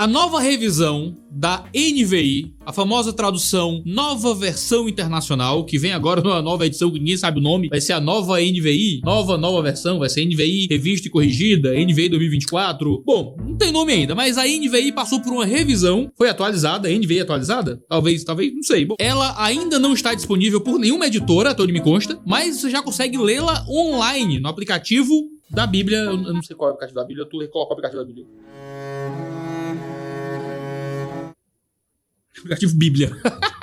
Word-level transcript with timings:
A 0.00 0.06
nova 0.06 0.40
revisão 0.40 1.14
da 1.30 1.62
NVI, 1.74 2.54
a 2.64 2.72
famosa 2.72 3.12
tradução 3.12 3.82
Nova 3.84 4.34
Versão 4.34 4.88
Internacional, 4.88 5.62
que 5.66 5.76
vem 5.76 5.92
agora 5.92 6.22
numa 6.22 6.40
nova 6.40 6.64
edição 6.64 6.90
que 6.90 6.98
ninguém 6.98 7.18
sabe 7.18 7.38
o 7.38 7.42
nome, 7.42 7.68
vai 7.68 7.82
ser 7.82 7.92
a 7.92 8.00
nova 8.00 8.40
NVI, 8.40 9.02
nova 9.04 9.36
nova 9.36 9.60
versão, 9.60 9.98
vai 9.98 10.08
ser 10.08 10.24
NVI 10.24 10.68
revista 10.70 11.06
e 11.06 11.10
corrigida, 11.10 11.74
NVI 11.74 12.08
2024. 12.08 13.02
Bom, 13.04 13.36
não 13.44 13.58
tem 13.58 13.70
nome 13.70 13.92
ainda, 13.92 14.14
mas 14.14 14.38
a 14.38 14.44
NVI 14.44 14.90
passou 14.92 15.20
por 15.20 15.34
uma 15.34 15.44
revisão, 15.44 16.10
foi 16.16 16.30
atualizada, 16.30 16.88
NVI 16.88 17.20
atualizada? 17.20 17.78
Talvez, 17.86 18.24
talvez, 18.24 18.54
não 18.54 18.62
sei. 18.62 18.86
Bom, 18.86 18.94
ela 18.98 19.34
ainda 19.36 19.78
não 19.78 19.92
está 19.92 20.14
disponível 20.14 20.62
por 20.62 20.78
nenhuma 20.78 21.08
editora, 21.08 21.54
onde 21.60 21.74
me 21.74 21.80
consta, 21.82 22.18
mas 22.26 22.56
você 22.58 22.70
já 22.70 22.80
consegue 22.80 23.18
lê-la 23.18 23.66
online 23.68 24.40
no 24.40 24.48
aplicativo 24.48 25.12
da 25.50 25.66
Bíblia. 25.66 25.98
Eu 25.98 26.16
não 26.16 26.42
sei 26.42 26.56
qual 26.56 26.70
é 26.70 26.72
o 26.72 26.74
aplicativo 26.74 26.98
da 26.98 27.04
Bíblia, 27.04 27.26
tu 27.26 27.36
coloca 27.50 27.68
o 27.68 27.72
aplicativo 27.74 28.00
da 28.00 28.06
Bíblia. 28.06 28.26
Aplicativo 32.40 32.74
Bíblia. 32.74 33.16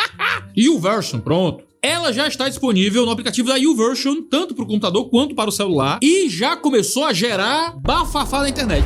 YouVersion, 0.55 1.19
pronto. 1.19 1.63
Ela 1.81 2.11
já 2.11 2.27
está 2.27 2.49
disponível 2.49 3.05
no 3.05 3.11
aplicativo 3.11 3.47
da 3.47 3.55
YouVersion, 3.55 4.23
tanto 4.23 4.55
para 4.55 4.63
o 4.63 4.67
computador 4.67 5.09
quanto 5.09 5.35
para 5.35 5.49
o 5.49 5.53
celular, 5.53 5.99
e 6.01 6.27
já 6.27 6.57
começou 6.57 7.05
a 7.05 7.13
gerar 7.13 7.77
bafafá 7.79 8.41
na 8.41 8.49
internet. 8.49 8.83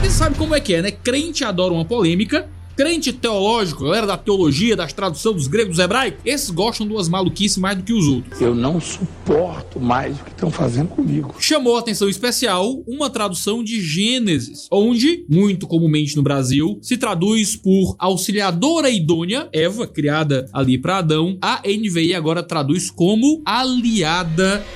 Você 0.00 0.10
sabe 0.10 0.36
como 0.36 0.54
é 0.54 0.60
que 0.60 0.74
é, 0.74 0.82
né? 0.82 0.90
Crente 0.90 1.44
adora 1.44 1.74
uma 1.74 1.84
polêmica, 1.84 2.48
Crente 2.82 3.12
teológico, 3.12 3.84
galera 3.84 4.08
da 4.08 4.16
teologia, 4.16 4.74
das 4.74 4.92
traduções 4.92 5.36
dos 5.36 5.46
gregos 5.46 5.76
dos 5.76 5.78
hebraicos, 5.78 6.20
esses 6.24 6.50
gostam 6.50 6.84
de 6.84 6.92
umas 6.92 7.08
maluquices 7.08 7.56
mais 7.56 7.76
do 7.76 7.84
que 7.84 7.92
os 7.92 8.08
outros. 8.08 8.40
Eu 8.40 8.56
não 8.56 8.80
suporto 8.80 9.78
mais 9.78 10.20
o 10.20 10.24
que 10.24 10.32
estão 10.32 10.50
fazendo 10.50 10.88
comigo. 10.88 11.32
Chamou 11.38 11.76
a 11.76 11.78
atenção 11.78 12.08
especial 12.08 12.82
uma 12.84 13.08
tradução 13.08 13.62
de 13.62 13.80
Gênesis, 13.80 14.66
onde, 14.68 15.24
muito 15.30 15.68
comumente 15.68 16.16
no 16.16 16.24
Brasil, 16.24 16.76
se 16.82 16.96
traduz 16.96 17.54
por 17.54 17.94
auxiliadora 18.00 18.90
idônea, 18.90 19.48
Eva, 19.52 19.86
criada 19.86 20.50
ali 20.52 20.76
para 20.76 20.98
Adão. 20.98 21.38
A 21.40 21.62
NVI 21.64 22.16
agora 22.16 22.42
traduz 22.42 22.90
como 22.90 23.42
aliada 23.46 24.66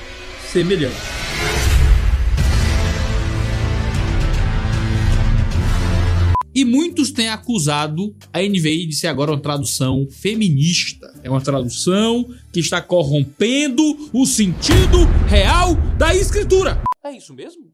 semelhante. 0.52 1.15
E 6.56 6.64
muitos 6.64 7.10
têm 7.10 7.28
acusado 7.28 8.16
a 8.32 8.40
NVI 8.40 8.86
de 8.86 8.94
ser 8.94 9.08
agora 9.08 9.30
uma 9.30 9.38
tradução 9.38 10.08
feminista. 10.10 11.12
É 11.22 11.28
uma 11.28 11.42
tradução 11.42 12.26
que 12.50 12.60
está 12.60 12.80
corrompendo 12.80 14.08
o 14.10 14.24
sentido 14.24 15.04
real 15.28 15.74
da 15.98 16.14
escritura. 16.14 16.82
É 17.04 17.14
isso 17.14 17.34
mesmo? 17.34 17.64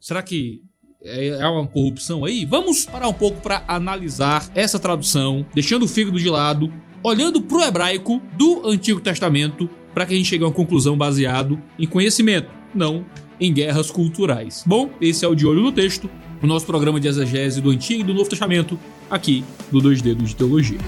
Será 0.00 0.20
que 0.20 0.62
é 1.04 1.46
uma 1.46 1.64
corrupção 1.68 2.24
aí? 2.24 2.44
Vamos 2.44 2.86
parar 2.86 3.06
um 3.06 3.14
pouco 3.14 3.40
para 3.40 3.62
analisar 3.68 4.50
essa 4.52 4.80
tradução, 4.80 5.46
deixando 5.54 5.84
o 5.84 5.88
fígado 5.88 6.18
de 6.18 6.28
lado, 6.28 6.74
olhando 7.04 7.40
para 7.40 7.58
o 7.58 7.62
hebraico 7.62 8.20
do 8.36 8.68
Antigo 8.68 9.00
Testamento, 9.00 9.70
para 9.94 10.06
que 10.06 10.12
a 10.12 10.16
gente 10.16 10.28
chegue 10.28 10.42
a 10.42 10.48
uma 10.48 10.52
conclusão 10.52 10.98
baseado 10.98 11.62
em 11.78 11.86
conhecimento, 11.86 12.50
não 12.74 13.06
em 13.40 13.52
guerras 13.52 13.92
culturais. 13.92 14.64
Bom, 14.66 14.90
esse 15.00 15.24
é 15.24 15.28
o 15.28 15.36
de 15.36 15.46
olho 15.46 15.62
no 15.62 15.70
texto 15.70 16.10
o 16.44 16.46
nosso 16.46 16.66
programa 16.66 17.00
de 17.00 17.08
exegese 17.08 17.58
do 17.58 17.70
Antigo 17.70 18.02
e 18.02 18.04
do 18.04 18.12
Novo 18.12 18.28
Testamento, 18.28 18.78
aqui 19.10 19.42
do 19.72 19.80
Dois 19.80 20.02
Dedos 20.02 20.28
de 20.28 20.36
Teologia. 20.36 20.78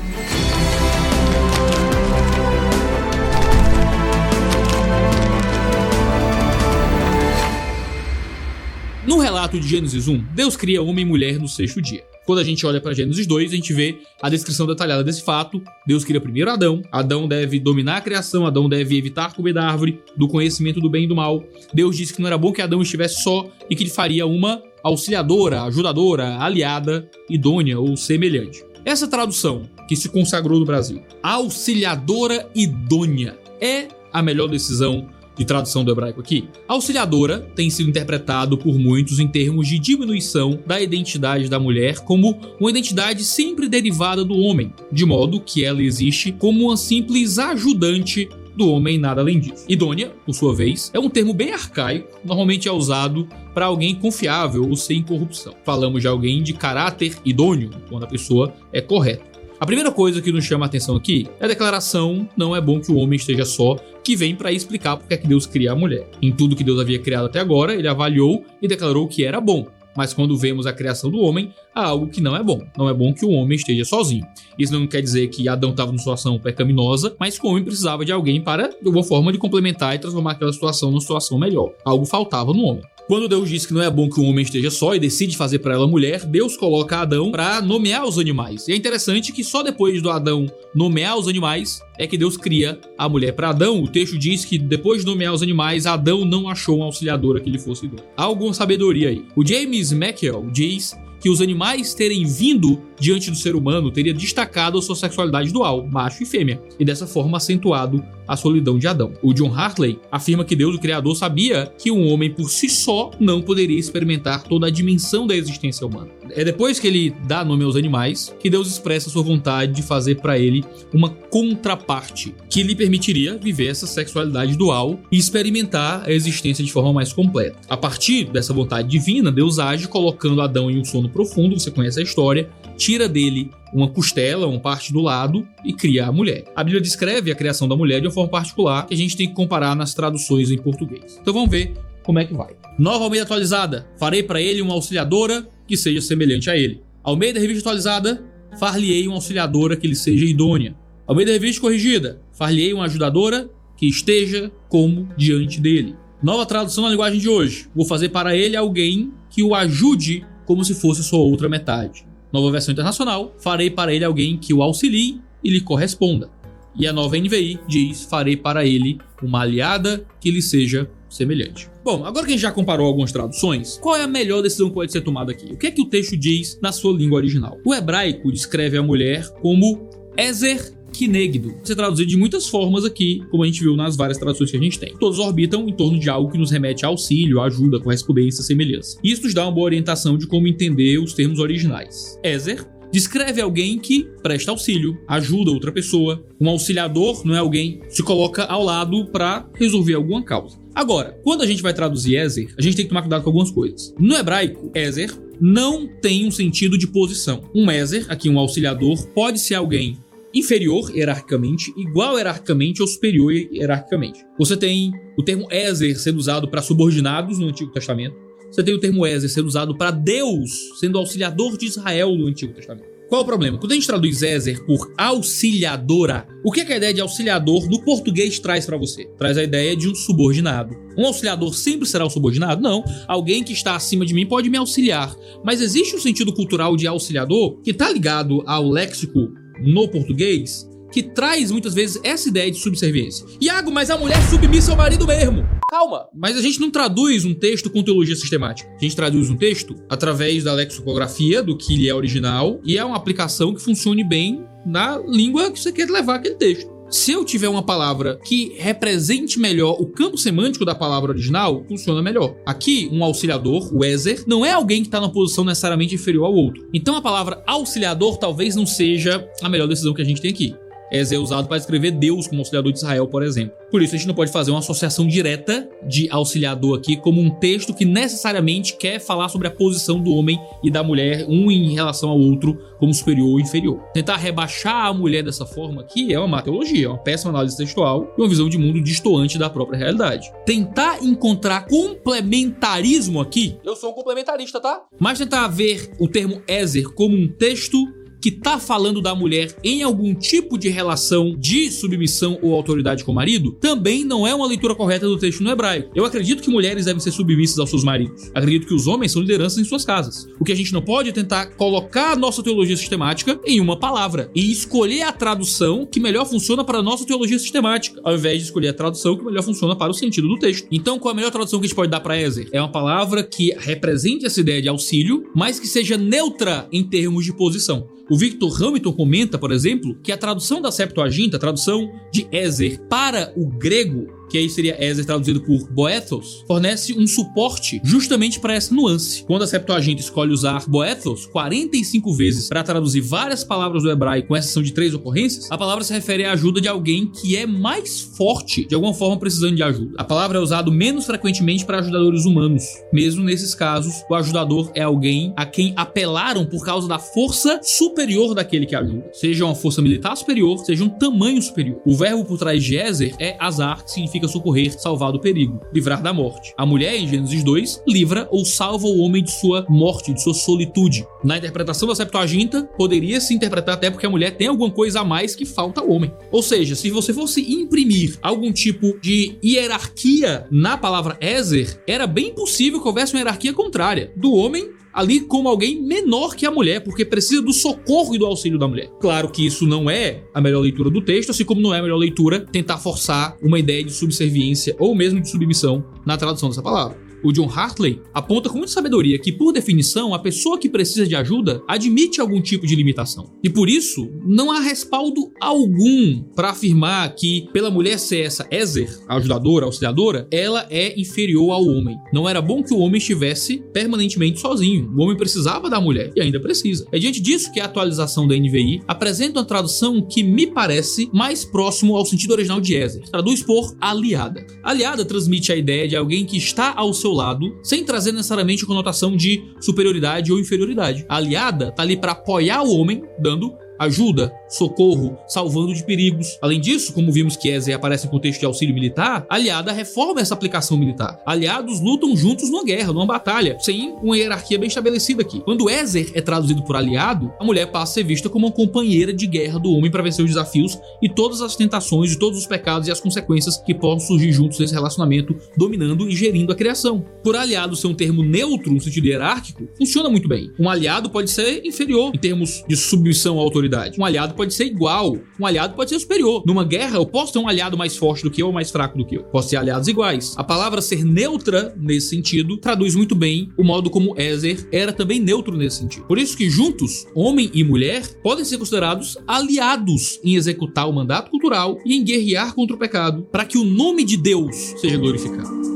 No 9.07 9.17
relato 9.19 9.59
de 9.59 9.67
Gênesis 9.67 10.07
1, 10.07 10.27
Deus 10.34 10.59
cria 10.59 10.83
homem 10.83 11.07
e 11.07 11.09
mulher 11.09 11.39
no 11.39 11.49
sexto 11.49 11.81
dia. 11.81 12.05
Quando 12.27 12.41
a 12.41 12.45
gente 12.45 12.67
olha 12.67 12.81
para 12.81 12.93
Gênesis 12.93 13.27
2, 13.27 13.53
a 13.53 13.57
gente 13.57 13.73
vê 13.73 13.99
a 14.21 14.29
descrição 14.29 14.67
detalhada 14.67 15.03
desse 15.03 15.25
fato. 15.25 15.62
Deus 15.87 16.05
cria 16.05 16.21
primeiro 16.21 16.51
Adão. 16.51 16.83
Adão 16.93 17.27
deve 17.27 17.59
dominar 17.61 17.99
a 17.99 18.01
criação, 18.03 18.45
Adão 18.45 18.69
deve 18.69 18.99
evitar 18.99 19.33
comer 19.33 19.55
da 19.55 19.65
árvore 19.65 20.00
do 20.17 20.28
conhecimento 20.28 20.81
do 20.81 20.91
bem 20.91 21.05
e 21.05 21.06
do 21.06 21.15
mal. 21.15 21.43
Deus 21.73 21.97
disse 21.97 22.12
que 22.12 22.21
não 22.21 22.27
era 22.27 22.37
bom 22.37 22.53
que 22.53 22.61
Adão 22.61 22.83
estivesse 22.83 23.23
só 23.23 23.49
e 23.71 23.77
que 23.77 23.84
ele 23.84 23.91
faria 23.91 24.27
uma 24.27 24.61
auxiliadora, 24.87 25.63
ajudadora, 25.65 26.39
aliada, 26.39 27.11
idônea 27.29 27.79
ou 27.79 27.97
semelhante. 27.97 28.65
Essa 28.85 29.09
tradução 29.09 29.69
que 29.89 29.97
se 29.97 30.09
consagrou 30.09 30.61
no 30.61 30.65
Brasil, 30.65 31.03
auxiliadora 31.21 32.49
idônea, 32.55 33.37
é 33.61 33.89
a 34.13 34.23
melhor 34.23 34.49
decisão 34.49 35.09
de 35.37 35.45
tradução 35.45 35.85
do 35.85 35.91
hebraico 35.91 36.21
aqui, 36.21 36.49
auxiliadora 36.69 37.41
tem 37.55 37.69
sido 37.69 37.91
interpretado 37.91 38.57
por 38.57 38.79
muitos 38.79 39.19
em 39.19 39.27
termos 39.27 39.67
de 39.67 39.79
diminuição 39.79 40.59
da 40.65 40.81
identidade 40.81 41.49
da 41.49 41.59
mulher 41.59 41.99
como 41.99 42.39
uma 42.59 42.71
identidade 42.71 43.25
sempre 43.25 43.69
derivada 43.69 44.25
do 44.25 44.39
homem, 44.39 44.73
de 44.91 45.05
modo 45.05 45.41
que 45.41 45.65
ela 45.65 45.83
existe 45.83 46.31
como 46.31 46.67
uma 46.67 46.77
simples 46.77 47.39
ajudante 47.39 48.29
do 48.56 48.71
homem 48.71 48.99
nada 48.99 49.21
além 49.21 49.39
disso. 49.39 49.65
Idônea, 49.69 50.12
por 50.25 50.33
sua 50.33 50.55
vez, 50.55 50.91
é 50.94 50.99
um 50.99 51.11
termo 51.11 51.34
bem 51.34 51.53
arcaico, 51.53 52.19
normalmente 52.25 52.69
é 52.69 52.72
usado 52.72 53.28
para 53.53 53.67
alguém 53.67 53.94
confiável 53.94 54.69
ou 54.69 54.75
sem 54.75 55.03
corrupção. 55.03 55.55
Falamos 55.65 56.00
de 56.00 56.09
alguém 56.09 56.43
de 56.43 56.53
caráter 56.53 57.17
idôneo, 57.25 57.71
quando 57.89 58.05
a 58.05 58.09
pessoa 58.09 58.55
é 58.72 58.81
correta. 58.81 59.37
A 59.59 59.65
primeira 59.65 59.91
coisa 59.91 60.21
que 60.21 60.31
nos 60.31 60.44
chama 60.44 60.67
a 60.67 60.69
atenção 60.69 60.97
aqui 60.97 61.27
é 61.41 61.47
a 61.47 61.49
declaração: 61.49 62.28
não 62.37 62.55
é 62.55 62.61
bom 62.61 62.78
que 62.78 62.93
o 62.93 62.97
homem 62.97 63.17
esteja 63.17 63.44
só, 63.47 63.77
que 64.05 64.15
vem 64.15 64.34
para 64.34 64.53
explicar 64.53 64.99
porque 64.99 65.15
é 65.15 65.17
que 65.17 65.27
Deus 65.27 65.47
cria 65.47 65.73
a 65.73 65.77
mulher. 65.77 66.06
Em 66.21 66.31
tudo 66.31 66.55
que 66.55 66.62
Deus 66.62 66.78
havia 66.78 66.99
criado 66.99 67.27
até 67.27 67.41
agora, 67.41 67.75
ele 67.75 67.88
avaliou 67.88 68.44
e 68.61 68.69
declarou 68.69 69.09
que 69.09 69.25
era 69.25 69.41
bom. 69.41 69.67
Mas 69.97 70.12
quando 70.12 70.37
vemos 70.37 70.67
a 70.67 70.73
criação 70.73 71.11
do 71.11 71.19
homem, 71.19 71.53
há 71.75 71.87
algo 71.87 72.09
que 72.09 72.21
não 72.21 72.37
é 72.37 72.43
bom. 72.43 72.62
Não 72.77 72.89
é 72.89 72.95
bom 72.95 73.12
que 73.12 73.25
o 73.25 73.31
homem 73.31 73.57
esteja 73.57 73.84
sozinho. 73.84 74.27
Isso 74.59 74.73
não 74.73 74.87
quer 74.87 75.01
dizer 75.01 75.29
que 75.29 75.49
Adão 75.49 75.71
estava 75.71 75.91
numa 75.91 75.99
situação 75.99 76.39
pecaminosa, 76.39 77.17
mas 77.19 77.39
que 77.39 77.47
o 77.47 77.51
homem 77.51 77.65
precisava 77.65 78.05
de 78.05 78.12
alguém 78.12 78.41
para, 78.41 78.69
de 78.69 78.87
alguma 78.87 79.05
forma, 79.05 79.33
de 79.33 79.39
complementar 79.39 79.95
e 79.95 79.99
transformar 79.99 80.33
aquela 80.33 80.53
situação 80.53 80.91
numa 80.91 81.01
situação 81.01 81.39
melhor. 81.39 81.73
Algo 81.85 82.05
faltava 82.05 82.53
no 82.53 82.62
homem. 82.62 82.83
Quando 83.06 83.28
Deus 83.28 83.49
diz 83.49 83.65
que 83.65 83.72
não 83.72 83.83
é 83.83 83.89
bom 83.89 84.11
que 84.11 84.21
um 84.21 84.25
homem 84.25 84.43
esteja 84.43 84.69
só 84.69 84.93
e 84.93 84.99
decide 84.99 85.37
fazer 85.37 85.61
para 85.61 85.75
ela 85.75 85.87
mulher, 85.87 86.25
Deus 86.27 86.56
coloca 86.56 86.99
Adão 86.99 87.31
para 87.31 87.62
nomear 87.62 88.05
os 88.05 88.19
animais. 88.19 88.67
E 88.67 88.72
é 88.72 88.77
interessante 88.77 89.31
que 89.31 89.44
só 89.44 89.62
depois 89.62 90.03
do 90.03 90.11
Adão 90.11 90.50
nomear 90.75 91.17
os 91.17 91.28
animais 91.28 91.81
é 91.97 92.06
que 92.09 92.19
Deus 92.19 92.37
cria 92.37 92.81
a 92.99 93.09
mulher 93.09 93.31
para 93.33 93.50
Adão. 93.50 93.81
O 93.81 93.87
texto 93.87 94.19
diz 94.19 94.44
que 94.44 94.59
depois 94.59 95.03
de 95.03 95.06
nomear 95.06 95.33
os 95.33 95.43
animais, 95.43 95.87
Adão 95.87 96.25
não 96.25 96.49
achou 96.49 96.78
uma 96.78 96.87
auxiliadora 96.87 97.39
que 97.39 97.49
lhe 97.49 97.61
fosse 97.61 97.87
idônea. 97.87 98.05
Há 98.17 98.25
alguma 98.25 98.53
sabedoria 98.53 99.11
aí. 99.11 99.25
O 99.37 99.47
James 99.47 99.93
Mackel 99.93 100.49
diz 100.50 100.97
que 101.26 101.31
os 101.31 101.41
animais 101.41 101.92
terem 101.92 102.25
vindo 102.25 102.81
diante 103.00 103.32
do 103.32 103.37
ser 103.37 103.56
humano 103.56 103.91
teria 103.91 104.14
destacado 104.14 104.78
a 104.78 104.82
sua 104.82 104.94
sexualidade 104.94 105.53
dual, 105.53 105.84
macho 105.84 106.22
e 106.22 106.26
fêmea, 106.26 106.62
e 106.78 106.84
dessa 106.84 107.04
forma 107.04 107.37
acentuado 107.37 108.00
a 108.28 108.37
solidão 108.37 108.78
de 108.78 108.87
Adão. 108.87 109.12
O 109.22 109.32
John 109.32 109.53
Hartley 109.53 109.98
afirma 110.10 110.44
que 110.44 110.56
Deus, 110.56 110.76
o 110.76 110.78
Criador, 110.78 111.16
sabia 111.16 111.72
que 111.78 111.91
um 111.91 112.09
homem 112.09 112.31
por 112.31 112.48
si 112.48 112.69
só 112.69 113.10
não 113.20 113.42
poderia 113.42 113.78
experimentar 113.78 114.44
toda 114.44 114.66
a 114.66 114.70
dimensão 114.70 115.26
da 115.26 115.37
existência 115.37 115.87
humana. 115.87 116.09
É 116.31 116.44
depois 116.44 116.81
que 116.81 116.87
ele 116.87 117.14
dá 117.26 117.44
nome 117.44 117.64
aos 117.64 117.76
animais 117.76 118.34
que 118.41 118.50
Deus 118.50 118.69
expressa 118.69 119.10
sua 119.10 119.22
vontade 119.22 119.72
de 119.72 119.82
fazer 119.82 120.16
para 120.16 120.38
ele 120.38 120.64
uma 120.93 121.08
contraparte 121.08 122.34
que 122.50 122.62
lhe 122.62 122.75
permitiria 122.75 123.38
viver 123.38 123.69
essa 123.69 123.87
sexualidade 123.87 124.56
dual 124.56 124.98
e 125.10 125.16
experimentar 125.16 126.03
a 126.04 126.12
existência 126.12 126.64
de 126.64 126.72
forma 126.72 126.93
mais 126.93 127.12
completa. 127.12 127.58
A 127.69 127.76
partir 127.76 128.25
dessa 128.25 128.53
vontade 128.53 128.88
divina, 128.88 129.31
Deus 129.31 129.58
age 129.58 129.87
colocando 129.88 130.41
Adão 130.41 130.70
em 130.70 130.78
um 130.78 130.84
sono 130.84 131.08
profundo, 131.16 131.59
você 131.59 131.71
conhece 131.71 131.99
a 131.99 132.03
história, 132.03 132.49
tira 132.77 133.09
dele 133.09 133.50
uma 133.72 133.88
costela, 133.88 134.47
uma 134.47 134.60
parte 134.60 134.93
do 134.93 135.00
lado 135.00 135.47
e 135.65 135.72
cria 135.72 136.06
a 136.06 136.12
mulher. 136.12 136.44
A 136.54 136.62
Bíblia 136.62 136.81
descreve 136.81 137.32
a 137.32 137.34
criação 137.34 137.66
da 137.66 137.75
mulher 137.75 138.00
de 138.00 138.06
uma 138.06 138.12
forma 138.12 138.31
particular 138.31 138.87
que 138.87 138.94
a 138.94 138.97
gente 138.97 139.16
tem 139.16 139.28
que 139.28 139.34
comparar 139.34 139.75
nas 139.75 139.94
traduções 139.94 140.50
em 140.50 140.59
português. 140.59 141.19
Então 141.21 141.32
vamos 141.32 141.50
ver 141.50 141.75
como 142.05 142.19
é 142.19 142.25
que 142.25 142.34
vai. 142.34 142.55
Nova 142.78 143.05
Almeida 143.05 143.25
atualizada. 143.25 143.88
Farei 143.99 144.22
para 144.22 144.41
ele 144.41 144.62
uma 144.62 144.75
auxiliadora 144.75 145.49
que 145.66 145.76
seja 145.76 146.00
semelhante 146.00 146.49
a 146.49 146.56
ele. 146.56 146.82
Almeida 147.02 147.41
revista 147.41 147.69
atualizada. 147.69 148.25
Far-lhe-ei 148.61 149.06
uma 149.06 149.17
auxiliadora 149.17 149.76
que 149.76 149.87
lhe 149.87 149.96
seja 149.96 150.25
idônea. 150.25 150.75
Almeida 151.06 151.32
revista 151.32 151.61
corrigida. 151.61 152.20
Far-lhe-ei 152.32 152.73
uma 152.73 152.85
ajudadora 152.85 153.50
que 153.76 153.87
esteja 153.87 154.50
como 154.69 155.08
diante 155.17 155.61
dele. 155.61 155.94
Nova 156.23 156.46
tradução 156.46 156.85
na 156.85 156.91
linguagem 156.91 157.20
de 157.20 157.29
hoje. 157.29 157.69
Vou 157.75 157.85
fazer 157.85 158.08
para 158.08 158.35
ele 158.35 158.56
alguém 158.56 159.12
que 159.29 159.43
o 159.43 159.55
ajude 159.55 160.25
como 160.46 160.64
se 160.64 160.75
fosse 160.75 161.02
sua 161.02 161.19
outra 161.19 161.48
metade. 161.48 162.06
Nova 162.32 162.50
versão 162.50 162.72
internacional, 162.72 163.34
farei 163.38 163.70
para 163.70 163.94
ele 163.94 164.04
alguém 164.04 164.38
que 164.38 164.54
o 164.54 164.62
auxilie 164.62 165.20
e 165.43 165.50
lhe 165.50 165.60
corresponda. 165.60 166.31
E 166.78 166.87
a 166.87 166.93
nova 166.93 167.19
NVI 167.19 167.60
diz: 167.66 168.04
farei 168.04 168.37
para 168.37 168.64
ele 168.64 168.98
uma 169.22 169.40
aliada 169.40 170.06
que 170.20 170.31
lhe 170.31 170.43
seja 170.43 170.88
semelhante. 171.08 171.70
Bom, 171.82 172.04
agora 172.04 172.26
que 172.26 172.32
a 172.32 172.34
gente 172.34 172.43
já 172.43 172.50
comparou 172.50 172.87
algumas 172.87 173.12
traduções, 173.12 173.78
qual 173.78 173.96
é 173.96 174.02
a 174.02 174.08
melhor 174.08 174.43
decisão 174.43 174.69
que 174.69 174.75
pode 174.75 174.93
ser 174.93 175.00
tomada 175.00 175.32
aqui? 175.32 175.52
O 175.52 175.56
que 175.56 175.69
é 175.69 175.70
que 175.70 175.81
o 175.81 175.87
texto 175.87 176.16
diz 176.16 176.58
na 176.60 176.72
sua 176.72 176.93
língua 176.93 177.16
original? 177.16 177.58
O 177.64 177.75
hebraico 177.75 178.31
descreve 178.31 178.76
a 178.76 178.82
mulher 178.82 179.28
como 179.40 179.88
Ezer 180.16 180.75
kinegdo. 180.96 181.54
Você 181.62 181.76
traduzido 181.76 182.08
de 182.08 182.16
muitas 182.16 182.48
formas 182.48 182.84
aqui, 182.84 183.22
como 183.31 183.43
a 183.43 183.46
gente 183.46 183.60
viu 183.60 183.76
nas 183.76 183.96
várias 183.96 184.16
traduções 184.16 184.50
que 184.50 184.56
a 184.56 184.60
gente 184.60 184.78
tem. 184.78 184.96
Todos 184.98 185.19
orbitam 185.19 185.69
em 185.69 185.72
torno 185.72 185.98
de 185.98 186.08
algo 186.08 186.31
que 186.31 186.38
nos 186.38 186.50
remete 186.50 186.87
a 186.87 186.88
auxílio, 186.88 187.40
ajuda, 187.40 187.78
correspondência, 187.78 188.43
semelhança. 188.43 188.98
Isso 189.04 189.22
nos 189.22 189.34
dá 189.34 189.44
uma 189.44 189.52
boa 189.52 189.66
orientação 189.66 190.16
de 190.16 190.26
como 190.26 190.48
entender 190.48 190.98
os 190.98 191.12
termos 191.12 191.38
originais. 191.38 192.19
Ezer 192.25 192.66
descreve 192.90 193.43
alguém 193.43 193.78
que 193.78 194.08
presta 194.22 194.50
auxílio, 194.50 194.96
ajuda 195.06 195.50
outra 195.50 195.70
pessoa. 195.70 196.25
Um 196.40 196.48
auxiliador 196.48 197.26
não 197.26 197.34
é 197.34 197.38
alguém 197.38 197.81
que 197.81 197.96
se 197.96 198.02
coloca 198.02 198.44
ao 198.44 198.64
lado 198.64 199.06
para 199.06 199.46
resolver 199.54 199.94
alguma 199.94 200.22
causa. 200.25 200.58
Agora, 200.75 201.19
quando 201.22 201.43
a 201.43 201.46
gente 201.46 201.62
vai 201.62 201.75
traduzir 201.75 202.16
Ezer, 202.16 202.54
a 202.58 202.62
gente 202.62 202.76
tem 202.76 202.84
que 202.84 202.88
tomar 202.88 203.02
cuidado 203.02 203.22
com 203.22 203.31
algumas 203.31 203.50
coisas. 203.50 203.94
No 203.98 204.14
hebraico, 204.14 204.70
Ezer 204.75 205.10
não 205.40 205.87
tem 205.87 206.26
um 206.26 206.31
sentido 206.31 206.78
de 206.78 206.87
posição. 206.87 207.43
Um 207.54 207.70
Ezer, 207.70 208.06
aqui 208.08 208.28
um 208.31 208.38
auxiliador, 208.38 209.06
pode 209.08 209.38
ser 209.38 209.54
alguém 209.54 209.98
inferior 210.34 210.90
hierarquicamente, 210.94 211.73
igual 211.76 212.17
hierarquicamente 212.17 212.82
ou 212.82 212.88
superior 212.88 213.32
hierarquicamente. 213.32 214.25
Você 214.38 214.56
tem 214.56 214.93
o 215.19 215.23
termo 215.23 215.46
Ezer 215.50 215.99
sendo 215.99 216.19
usado 216.19 216.49
para 216.49 216.62
subordinados 216.62 217.38
no 217.38 217.49
Antigo 217.49 217.73
Testamento. 217.73 218.17
Você 218.50 218.62
tem 218.62 218.75
o 218.75 218.81
termo 218.81 219.06
Ezer 219.06 219.28
sendo 219.28 219.46
usado 219.46 219.76
para 219.76 219.90
Deus, 219.90 220.50
sendo 220.78 220.99
auxiliador 220.99 221.56
de 221.56 221.67
Israel 221.67 222.14
no 222.17 222.26
Antigo 222.26 222.52
Testamento. 222.52 222.96
Qual 223.08 223.23
o 223.23 223.25
problema? 223.25 223.56
Quando 223.56 223.70
a 223.70 223.75
gente 223.76 223.87
traduz 223.87 224.20
Ezer 224.20 224.64
por 224.67 224.93
auxiliadora, 224.99 226.26
o 226.44 226.50
que, 226.50 226.61
é 226.61 226.64
que 226.64 226.72
a 226.72 226.76
ideia 226.76 226.93
de 226.93 227.00
auxiliador 227.00 227.69
no 227.70 227.81
português 227.84 228.40
traz 228.40 228.67
para 228.67 228.76
você? 228.76 229.05
Traz 229.17 229.38
a 229.38 229.44
ideia 229.44 229.76
de 229.76 229.88
um 229.88 229.94
subordinado. 229.94 230.75
Um 230.99 231.06
auxiliador 231.06 231.55
sempre 231.55 231.87
será 231.87 232.05
um 232.05 232.11
subordinado? 232.11 232.61
Não. 232.61 232.82
Alguém 233.06 233.44
que 233.44 233.52
está 233.52 233.76
acima 233.76 234.05
de 234.05 234.12
mim 234.12 234.26
pode 234.26 234.50
me 234.50 234.58
auxiliar. 234.58 235.14
Mas 235.44 235.61
existe 235.61 235.94
um 235.94 236.00
sentido 236.00 236.32
cultural 236.32 236.76
de 236.76 236.88
auxiliador 236.88 237.61
que 237.62 237.70
está 237.70 237.93
ligado 237.93 238.43
ao 238.44 238.69
léxico 238.69 239.32
no 239.61 239.88
português 239.88 240.69
que 240.93 241.03
traz 241.03 241.50
muitas 241.50 241.75
vezes 241.75 242.00
essa 242.03 242.29
ideia 242.29 242.50
de 242.50 242.58
subserviência. 242.58 243.26
Iago, 243.41 243.70
mas 243.70 243.91
a 243.91 243.99
mulher 243.99 244.17
submissa 244.31 244.70
ao 244.70 244.76
marido 244.79 245.06
mesmo. 245.06 245.44
Calma, 245.70 246.08
mas 246.14 246.37
a 246.37 246.41
gente 246.41 246.61
não 246.61 246.70
traduz 246.70 247.25
um 247.25 247.35
texto 247.35 247.69
com 247.69 247.82
teologia 247.82 248.14
sistemática. 248.14 248.70
A 248.76 248.82
gente 248.82 248.97
traduz 248.97 249.29
um 249.29 249.37
texto 249.37 249.75
através 249.88 250.44
da 250.44 250.53
lexicografia, 250.53 251.43
do 251.43 251.56
que 251.56 251.75
ele 251.75 251.88
é 251.88 251.94
original, 251.94 252.61
e 252.64 252.79
é 252.79 252.85
uma 252.85 252.97
aplicação 252.97 253.53
que 253.53 253.61
funcione 253.61 254.05
bem 254.05 254.44
na 254.64 254.97
língua 254.99 255.50
que 255.50 255.61
você 255.61 255.73
quer 255.73 255.91
levar 255.91 256.17
aquele 256.17 256.37
texto. 256.37 256.75
Se 256.88 257.11
eu 257.11 257.25
tiver 257.25 257.49
uma 257.49 257.65
palavra 257.65 258.19
que 258.25 258.55
represente 258.59 259.41
melhor 259.41 259.77
o 259.81 259.87
campo 259.87 260.17
semântico 260.17 260.65
da 260.65 260.75
palavra 260.75 261.11
original, 261.11 261.65
funciona 261.69 262.00
melhor. 262.00 262.37
Aqui, 262.47 262.88
um 262.93 263.03
auxiliador, 263.03 263.75
o 263.75 263.85
Ezer, 263.85 264.23
não 264.27 264.47
é 264.47 264.53
alguém 264.53 264.83
que 264.83 264.88
está 264.88 265.00
na 265.00 265.09
posição 265.09 265.44
necessariamente 265.44 265.97
inferior 265.97 266.27
ao 266.27 266.35
outro. 266.35 266.69
Então 266.73 266.94
a 266.94 267.03
palavra 267.03 267.43
auxiliador 267.47 268.19
talvez 268.19 268.55
não 268.55 268.65
seja 268.65 269.29
a 269.43 269.49
melhor 269.49 269.67
decisão 269.67 269.93
que 269.93 270.03
a 270.03 270.05
gente 270.05 270.21
tem 270.21 270.31
aqui. 270.31 270.55
É 270.91 271.03
usado 271.19 271.49
para 271.49 271.59
descrever 271.59 271.91
Deus 271.93 272.27
como 272.27 272.41
auxiliador 272.41 272.73
de 272.73 272.79
Israel, 272.79 273.06
por 273.06 273.23
exemplo. 273.23 273.56
Por 273.71 273.83
isso 273.83 273.94
a 273.94 273.99
gente 273.99 274.06
não 274.06 274.15
pode 274.15 274.31
fazer 274.31 274.50
uma 274.50 274.61
associação 274.61 275.06
direta 275.06 275.69
de 275.87 276.09
auxiliador 276.11 276.79
aqui 276.79 276.97
como 276.97 277.21
um 277.21 277.31
texto 277.31 277.75
que 277.75 277.85
necessariamente 277.85 278.77
quer 278.77 279.00
falar 279.00 279.29
sobre 279.29 279.49
a 279.49 279.50
posição 279.50 280.00
do 280.00 280.12
homem 280.12 280.38
e 280.62 280.71
da 280.71 280.83
mulher, 280.83 281.27
um 281.29 281.50
em 281.50 281.75
relação 281.75 282.11
ao 282.11 282.19
outro, 282.19 282.56
como 282.79 282.93
superior 282.94 283.29
ou 283.29 283.41
inferior. 283.41 283.81
Tentar 283.93 284.17
rebaixar 284.17 284.87
a 284.87 284.94
mulher 284.94 285.23
dessa 285.23 285.44
forma 285.44 285.83
aqui 285.83 286.12
é 286.12 286.19
uma 286.19 286.29
má 286.29 286.43
teologia, 286.43 286.87
é 286.87 286.89
uma 286.89 286.99
péssima 286.99 287.31
análise 287.31 287.56
textual 287.56 288.12
e 288.17 288.21
uma 288.21 288.29
visão 288.29 288.49
de 288.49 288.59
mundo 288.59 288.82
distoante 288.82 289.39
da 289.39 289.50
própria 289.50 289.79
realidade. 289.79 290.32
Tentar 290.44 291.03
encontrar 291.03 291.67
complementarismo 291.67 293.21
aqui, 293.21 293.59
eu 293.65 293.75
sou 293.75 293.91
um 293.91 293.94
complementarista, 293.94 294.61
tá? 294.61 294.82
Mas 294.99 295.19
tentar 295.19 295.49
ver 295.49 295.91
o 295.99 296.09
termo 296.09 296.43
Ezer 296.47 296.93
como 296.94 297.17
um 297.17 297.29
texto 297.29 297.77
que 298.21 298.31
tá 298.31 298.59
falando 298.59 299.01
da 299.01 299.15
mulher 299.15 299.57
em 299.63 299.83
algum 299.83 300.15
tipo 300.15 300.59
de 300.59 300.69
relação 300.69 301.35
de 301.39 301.71
submissão 301.71 302.39
ou 302.43 302.55
autoridade 302.55 303.05
com 303.05 303.13
o 303.13 303.15
marido, 303.15 303.53
também 303.53 304.05
não 304.05 304.27
é 304.27 304.35
uma 304.35 304.47
leitura 304.47 304.75
correta 304.75 305.07
do 305.07 305.19
texto 305.19 305.43
no 305.43 305.51
hebraico. 305.51 305.91
Eu 305.95 306.05
acredito 306.05 306.43
que 306.43 306.51
mulheres 306.51 306.85
devem 306.85 307.01
ser 307.01 307.13
submissas 307.13 307.59
aos 307.59 307.71
seus 307.71 307.85
maridos. 307.85 308.31
Acredito 308.35 308.67
que 308.67 308.75
os 308.75 308.87
homens 308.87 309.13
são 309.13 309.23
lideranças 309.23 309.59
em 309.59 309.65
suas 309.65 309.85
casas. 309.85 310.29
O 310.39 310.45
que 310.45 310.53
a 310.53 310.57
gente 310.57 310.73
não 310.73 310.83
pode 310.83 311.09
é 311.09 311.13
tentar 311.13 311.47
colocar 311.57 312.13
a 312.13 312.17
nossa 312.17 312.43
teologia 312.43 312.77
sistemática 312.77 313.39
em 313.45 313.61
uma 313.61 313.79
palavra 313.79 314.31
e 314.35 314.51
escolher 314.51 315.03
a 315.03 315.13
tradução 315.13 315.87
que 315.87 316.01
melhor 316.01 316.27
funciona 316.27 316.65
para 316.65 316.79
a 316.79 316.83
nossa 316.83 317.07
teologia 317.07 317.39
sistemática, 317.39 318.01
ao 318.05 318.15
invés 318.15 318.39
de 318.39 318.45
escolher 318.45 318.69
a 318.69 318.75
tradução 318.75 319.17
que 319.17 319.25
melhor 319.25 319.43
funciona 319.43 319.77
para 319.77 319.91
o 319.91 319.95
sentido 319.95 320.29
do 320.29 320.39
texto. 320.39 320.67
Então, 320.71 320.99
qual 320.99 321.13
a 321.13 321.15
melhor 321.15 321.31
tradução 321.31 321.59
que 321.59 321.67
a 321.67 321.69
gente 321.69 321.77
pode 321.77 321.91
dar 321.91 322.01
para 322.01 322.21
Ezer? 322.21 322.49
É 322.53 322.61
uma 322.61 322.71
palavra 322.71 323.23
que 323.23 323.53
represente 323.59 324.27
essa 324.27 324.41
ideia 324.41 324.63
de 324.63 324.69
auxílio, 324.69 325.31
mas 325.35 325.61
que 325.61 325.67
seja 325.67 325.97
neutra 325.97 326.69
em 326.73 326.83
termos 326.83 327.25
de 327.25 327.33
posição. 327.33 327.95
O 328.08 328.17
Victor 328.17 328.62
Hamilton 328.62 328.93
comenta, 328.93 329.37
por 329.37 329.50
exemplo, 329.50 329.97
que 330.03 330.12
a 330.12 330.17
tradução 330.17 330.62
da 330.62 330.70
Septuaginta, 330.70 331.37
a 331.37 331.41
tradução 331.41 331.91
de 332.12 332.29
Ezer 332.31 332.81
para 332.88 333.32
o 333.37 333.47
grego, 333.49 334.06
que 334.28 334.38
aí 334.38 334.49
seria 334.49 334.76
Ezer 334.82 335.05
traduzido 335.05 335.40
por 335.40 335.69
Boethos, 335.70 336.44
fornece 336.46 336.93
um 336.93 337.06
suporte 337.06 337.81
justamente 337.84 338.40
para 338.40 338.55
essa 338.55 338.75
nuance. 338.75 339.25
Quando 339.25 339.43
a 339.43 339.46
Septuaginta 339.46 340.00
escolhe 340.00 340.32
usar 340.32 340.64
Boethos 340.67 341.26
45 341.26 342.12
vezes 342.14 342.49
para 342.49 342.62
traduzir 342.62 343.00
várias 343.00 343.44
palavras 343.44 343.82
do 343.82 343.90
hebraico, 343.90 344.28
com 344.28 344.37
exceção 344.37 344.62
de 344.62 344.73
três 344.73 344.94
ocorrências, 344.94 345.50
a 345.50 345.58
palavra 345.58 345.84
se 345.84 345.93
refere 345.93 346.25
à 346.25 346.32
ajuda 346.32 346.61
de 346.61 346.69
alguém 346.69 347.06
que 347.06 347.37
é 347.37 347.46
mais 347.46 348.00
forte, 348.00 348.67
de 348.67 348.75
alguma 348.75 348.94
forma 348.94 349.19
precisando 349.19 349.55
de 349.55 349.62
ajuda. 349.62 349.94
A 349.99 350.05
palavra 350.05 350.38
é 350.38 350.40
usada 350.40 350.70
menos 350.70 351.06
frequentemente 351.06 351.64
para 351.64 351.79
ajudadores 351.79 352.25
humanos. 352.25 352.64
Mesmo 352.93 353.22
nesses 353.22 353.55
casos, 353.55 354.02
o 354.08 354.14
ajudador 354.14 354.70
é 354.75 354.82
alguém 354.82 355.32
a 355.37 355.46
quem 355.46 355.72
apelaram 355.76 356.44
por 356.46 356.64
causa 356.64 356.88
da 356.88 356.99
força 356.99 357.61
superior 357.62 358.34
daquele 358.34 358.67
que 358.67 358.75
ajuda. 358.75 359.11
Seja 359.12 359.44
uma 359.44 359.55
força 359.55 359.82
militar 359.82 360.17
superior, 360.17 360.58
seja 360.58 360.84
um 360.84 360.88
tamanho 360.88 361.40
superior. 361.40 361.81
O 361.84 361.94
verbo 361.94 362.25
por 362.25 362.38
trás 362.38 362.62
de 362.62 362.76
Ezer 362.76 363.14
é 363.19 363.37
azar, 363.38 363.84
que 363.84 363.90
significa 363.90 364.16
significa 364.17 364.29
socorrer, 364.29 364.73
salvar 364.81 365.13
do 365.13 365.21
perigo, 365.21 365.61
livrar 365.73 366.03
da 366.03 366.13
morte. 366.13 366.53
A 366.57 366.67
mulher, 366.67 366.97
em 366.97 367.07
Gênesis 367.07 367.43
2, 367.43 367.83
livra 367.87 368.27
ou 368.31 368.45
salva 368.45 368.87
o 368.87 368.99
homem 368.99 369.23
de 369.23 369.31
sua 369.31 369.65
morte, 369.69 370.13
de 370.13 370.23
sua 370.23 370.35
solitude. 370.35 371.07
Na 371.23 371.39
interpretação 371.39 371.89
da 371.89 371.95
Septuaginta, 371.95 372.65
poderia 372.77 373.21
se 373.21 373.35
interpretar 373.35 373.75
até 373.75 373.91
porque 373.91 374.07
a 374.07 374.11
mulher 374.11 374.37
tem 374.37 374.49
alguma 374.49 374.71
coisa 374.71 375.01
a 375.01 375.05
mais 375.05 375.35
que 375.35 375.45
falta 375.45 375.81
ao 375.81 375.91
homem. 375.91 376.13
Ou 376.31 376.43
seja, 376.43 376.75
se 376.75 376.91
você 376.91 377.13
fosse 377.13 377.41
imprimir 377.53 378.19
algum 378.23 378.53
tipo 378.53 378.99
de 379.01 379.39
hierarquia 379.45 380.47
na 380.51 380.77
palavra 380.77 381.19
Ezer, 381.21 381.81
era 381.87 382.07
bem 382.07 382.35
possível 382.35 382.81
que 382.81 382.89
houvesse 382.89 383.13
uma 383.13 383.21
hierarquia 383.21 383.53
contrária, 383.53 384.13
do 384.17 384.33
homem 384.33 384.71
ali 384.96 385.20
como 385.20 385.48
alguém 385.48 385.81
menor 385.81 386.34
que 386.34 386.46
a 386.46 386.50
mulher, 386.50 386.81
porque 386.81 387.04
precisa 387.04 387.43
do 387.43 387.52
socorro 387.52 388.14
e 388.14 388.19
do 388.19 388.25
auxílio 388.25 388.58
da 388.58 388.66
mulher. 388.66 388.90
Claro 388.98 389.28
que 389.28 389.44
isso 389.44 389.66
não 389.66 389.90
é 389.90 390.25
a 390.32 390.40
melhor 390.40 390.60
leitura 390.60 390.88
do 390.88 391.02
texto, 391.02 391.31
assim 391.31 391.44
como 391.44 391.60
não 391.60 391.75
é 391.75 391.78
a 391.78 391.82
melhor 391.82 391.98
leitura 391.98 392.40
tentar 392.40 392.78
forçar 392.78 393.37
uma 393.43 393.58
ideia 393.58 393.84
de 393.84 393.93
subserviência 393.93 394.75
ou 394.78 394.94
mesmo 394.94 395.20
de 395.20 395.28
submissão 395.28 395.84
na 396.04 396.16
tradução 396.16 396.48
dessa 396.48 396.62
palavra. 396.62 397.06
O 397.26 397.32
John 397.32 397.50
Hartley 397.52 398.00
aponta 398.14 398.49
com 398.49 398.58
muita 398.58 398.73
sabedoria 398.73 399.19
que, 399.19 399.32
por 399.32 399.50
definição, 399.50 400.14
a 400.14 400.19
pessoa 400.20 400.56
que 400.56 400.69
precisa 400.69 401.05
de 401.05 401.17
ajuda 401.17 401.61
admite 401.67 402.20
algum 402.20 402.40
tipo 402.40 402.65
de 402.65 402.77
limitação. 402.77 403.32
E 403.43 403.51
por 403.51 403.69
isso, 403.69 404.08
não 404.24 404.53
há 404.53 404.60
respaldo 404.60 405.32
algum 405.41 406.22
para 406.36 406.51
afirmar 406.51 407.12
que, 407.17 407.48
pela 407.53 407.69
mulher 407.69 407.98
ser 407.98 408.20
essa 408.20 408.46
Ezer, 408.48 408.96
ajudadora, 409.08 409.67
auxiliadora, 409.67 410.29
ela 410.31 410.69
é 410.70 410.96
inferior 410.96 411.51
ao 411.51 411.67
homem. 411.67 411.96
Não 412.12 412.29
era 412.29 412.41
bom 412.41 412.62
que 412.62 412.72
o 412.72 412.79
homem 412.79 412.98
estivesse 412.98 413.60
permanentemente 413.72 414.39
sozinho. 414.39 414.89
O 414.96 415.03
homem 415.03 415.17
precisava 415.17 415.69
da 415.69 415.81
mulher 415.81 416.12
e 416.15 416.20
ainda 416.20 416.39
precisa. 416.39 416.86
É 416.93 416.98
diante 417.01 417.20
disso 417.20 417.51
que 417.51 417.58
a 417.58 417.65
atualização 417.65 418.29
da 418.29 418.36
NVI 418.36 418.82
apresenta 418.86 419.41
uma 419.41 419.44
tradução 419.44 420.01
que 420.01 420.22
me 420.22 420.46
parece 420.46 421.10
mais 421.12 421.44
próximo 421.44 421.96
ao 421.96 422.06
sentido 422.06 422.34
original 422.34 422.60
de 422.60 422.77
Ezer. 422.77 423.03
Traduz 423.10 423.43
por 423.43 423.77
aliada. 423.81 424.46
Aliada 424.62 425.05
transmite 425.05 425.51
a 425.51 425.56
ideia 425.56 425.89
de 425.89 425.96
alguém 425.96 426.24
que 426.24 426.36
está 426.36 426.72
ao 426.77 426.94
seu 426.94 427.16
lado, 427.17 427.58
sem 427.63 427.85
trazer 427.85 428.13
necessariamente 428.13 428.65
a 428.65 428.67
conotação 428.67 429.17
de 429.17 429.43
superioridade 429.61 430.32
ou 430.32 430.39
inferioridade. 430.39 431.05
A 431.08 431.17
aliada 431.17 431.73
tá 431.73 431.82
ali 431.82 431.96
para 431.96 432.13
apoiar 432.13 432.63
o 432.63 432.77
homem, 432.77 433.03
dando 433.19 433.53
ajuda, 433.79 434.32
socorro, 434.48 435.19
salvando 435.26 435.74
de 435.74 435.84
perigos. 435.84 436.38
Além 436.41 436.60
disso, 436.60 436.93
como 436.93 437.12
vimos 437.12 437.36
que 437.36 437.48
Ezer 437.48 437.74
aparece 437.74 438.06
em 438.06 438.10
contexto 438.10 438.41
de 438.41 438.46
auxílio 438.46 438.74
militar, 438.74 439.26
aliada 439.29 439.72
reforma 439.72 440.20
essa 440.20 440.34
aplicação 440.34 440.76
militar. 440.76 441.20
Aliados 441.26 441.81
lutam 441.81 442.17
juntos 442.17 442.50
numa 442.50 442.65
guerra, 442.65 442.93
numa 442.93 443.06
batalha, 443.06 443.56
sem 443.60 443.94
uma 444.03 444.17
hierarquia 444.17 444.58
bem 444.58 444.69
estabelecida 444.69 445.22
aqui. 445.22 445.41
Quando 445.41 445.69
Ezer 445.70 446.10
é 446.15 446.20
traduzido 446.20 446.62
por 446.62 446.76
aliado, 446.76 447.32
a 447.41 447.44
mulher 447.44 447.67
passa 447.70 447.93
a 447.93 447.94
ser 447.94 448.05
vista 448.05 448.29
como 448.29 448.46
uma 448.46 448.53
companheira 448.53 449.12
de 449.12 449.26
guerra 449.26 449.58
do 449.58 449.70
homem 449.72 449.91
para 449.91 450.03
vencer 450.03 450.24
os 450.24 450.31
desafios 450.31 450.79
e 451.03 451.08
todas 451.08 451.41
as 451.41 451.56
tentações 451.56 452.12
e 452.12 452.19
todos 452.19 452.38
os 452.38 452.46
pecados 452.46 452.88
e 452.88 452.93
as 452.93 453.00
consequências 453.00 453.56
que 453.56 453.74
possam 453.74 454.08
surgir 454.08 454.32
juntos 454.32 454.58
nesse 454.58 454.74
relacionamento, 454.74 455.36
dominando 455.56 456.08
e 456.08 456.17
gerindo 456.17 456.53
a 456.53 456.55
criação. 456.55 457.05
Por 457.22 457.36
aliado 457.36 457.76
ser 457.76 457.86
um 457.86 457.94
termo 457.94 458.22
neutro 458.22 458.72
no 458.72 458.81
sentido 458.81 459.06
hierárquico, 459.06 459.69
funciona 459.76 460.08
muito 460.08 460.29
bem. 460.29 460.50
Um 460.58 460.69
aliado 460.69 461.10
pode 461.10 461.31
ser 461.31 461.65
inferior 461.65 462.12
em 462.15 462.19
termos 462.19 462.65
de 462.69 462.76
submissão 462.76 463.38
à 463.38 463.43
autoridade. 463.43 464.00
Um 464.00 464.05
aliado 464.05 464.34
pode 464.36 464.55
ser 464.55 464.66
igual, 464.66 465.16
um 465.40 465.46
aliado 465.46 465.74
pode 465.74 465.90
ser 465.90 465.98
superior. 465.98 466.43
Numa 466.46 466.64
guerra, 466.64 466.96
eu 466.96 467.06
posso 467.06 467.32
ter 467.32 467.38
um 467.38 467.48
aliado 467.48 467.76
mais 467.76 467.96
forte 467.96 468.22
do 468.22 468.31
que 468.31 468.43
eu 468.43 468.48
ou 468.48 468.52
mais 468.52 468.70
fraco 468.70 468.96
do 468.96 469.05
que 469.05 469.16
eu. 469.16 469.24
Posso 469.24 469.50
ter 469.50 469.56
aliados 469.56 469.88
iguais. 469.88 470.34
A 470.36 470.44
palavra 470.44 470.81
ser 470.81 471.05
neutra 471.05 471.74
nesse 471.76 472.08
sentido 472.08 472.56
traduz 472.58 472.94
muito 472.94 473.14
bem 473.14 473.50
o 473.56 473.64
modo 473.64 473.90
como 473.90 474.14
Ezer 474.20 474.69
era 474.70 474.93
também 474.93 475.19
neutro 475.19 475.56
nesse 475.56 475.78
sentido. 475.78 476.06
Por 476.06 476.19
isso 476.19 476.36
que 476.36 476.48
juntos, 476.48 477.06
homem 477.14 477.50
e 477.52 477.64
mulher 477.64 478.06
podem 478.22 478.44
ser 478.44 478.58
considerados 478.58 479.16
aliados 479.26 480.20
em 480.22 480.36
executar 480.36 480.88
o 480.88 480.93
mandato 480.93 481.31
cultural 481.31 481.78
e 481.84 481.96
em 481.96 482.05
guerrear 482.05 482.55
contra 482.55 482.76
o 482.76 482.78
pecado, 482.78 483.26
para 483.32 483.44
que 483.44 483.58
o 483.58 483.64
nome 483.64 484.05
de 484.05 484.16
Deus 484.16 484.55
seja 484.81 484.96
glorificado. 484.96 485.66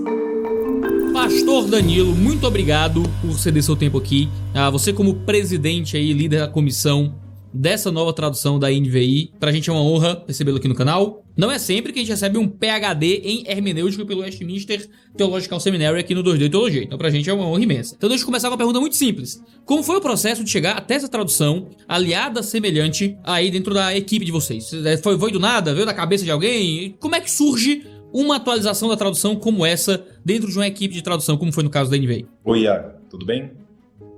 Pastor 1.12 1.66
Danilo, 1.66 2.14
muito 2.14 2.46
obrigado 2.46 3.02
por 3.20 3.38
ceder 3.38 3.62
seu 3.62 3.76
tempo 3.76 3.98
aqui. 3.98 4.28
Ah, 4.54 4.70
você 4.70 4.92
como 4.92 5.14
presidente 5.14 5.96
aí, 5.96 6.12
líder 6.12 6.40
da 6.40 6.48
comissão 6.48 7.14
dessa 7.52 7.90
nova 7.90 8.12
tradução 8.12 8.58
da 8.58 8.70
NVI. 8.70 9.32
Pra 9.38 9.52
gente 9.52 9.68
é 9.68 9.72
uma 9.72 9.82
honra 9.82 10.22
recebê-lo 10.26 10.58
aqui 10.58 10.68
no 10.68 10.74
canal. 10.74 11.24
Não 11.36 11.50
é 11.50 11.58
sempre 11.58 11.92
que 11.92 11.98
a 11.98 12.02
gente 12.02 12.10
recebe 12.10 12.38
um 12.38 12.46
PhD 12.46 13.22
em 13.24 13.44
hermenêutica 13.46 14.04
pelo 14.04 14.20
Westminster 14.20 14.88
Theological 15.16 15.58
Seminary 15.58 15.98
aqui 15.98 16.14
no 16.14 16.22
2D 16.22 16.50
Teologia. 16.50 16.82
Então 16.82 16.98
pra 16.98 17.10
gente 17.10 17.28
é 17.28 17.32
uma 17.32 17.46
honra 17.46 17.62
imensa. 17.62 17.94
Então 17.96 18.08
deixa 18.08 18.22
eu 18.22 18.26
começar 18.26 18.48
com 18.48 18.52
uma 18.52 18.58
pergunta 18.58 18.80
muito 18.80 18.96
simples. 18.96 19.42
Como 19.64 19.82
foi 19.82 19.96
o 19.96 20.00
processo 20.00 20.44
de 20.44 20.50
chegar 20.50 20.76
até 20.76 20.94
essa 20.94 21.08
tradução 21.08 21.70
aliada 21.88 22.42
semelhante 22.42 23.16
aí 23.24 23.50
dentro 23.50 23.72
da 23.72 23.96
equipe 23.96 24.24
de 24.24 24.32
vocês? 24.32 24.70
Foi, 25.02 25.18
foi 25.18 25.32
do 25.32 25.40
nada? 25.40 25.72
Veio 25.72 25.86
da 25.86 25.94
cabeça 25.94 26.24
de 26.24 26.30
alguém? 26.30 26.94
Como 26.98 27.14
é 27.14 27.20
que 27.20 27.30
surge 27.30 27.84
uma 28.12 28.36
atualização 28.36 28.88
da 28.88 28.96
tradução 28.96 29.36
como 29.36 29.64
essa 29.64 30.04
dentro 30.24 30.50
de 30.50 30.56
uma 30.56 30.66
equipe 30.66 30.92
de 30.94 31.02
tradução, 31.02 31.36
como 31.36 31.52
foi 31.52 31.62
no 31.62 31.70
caso 31.70 31.90
da 31.90 31.96
NVI? 31.96 32.26
Oi, 32.44 32.62
Iago. 32.62 32.90
Tudo 33.08 33.24
bem? 33.24 33.59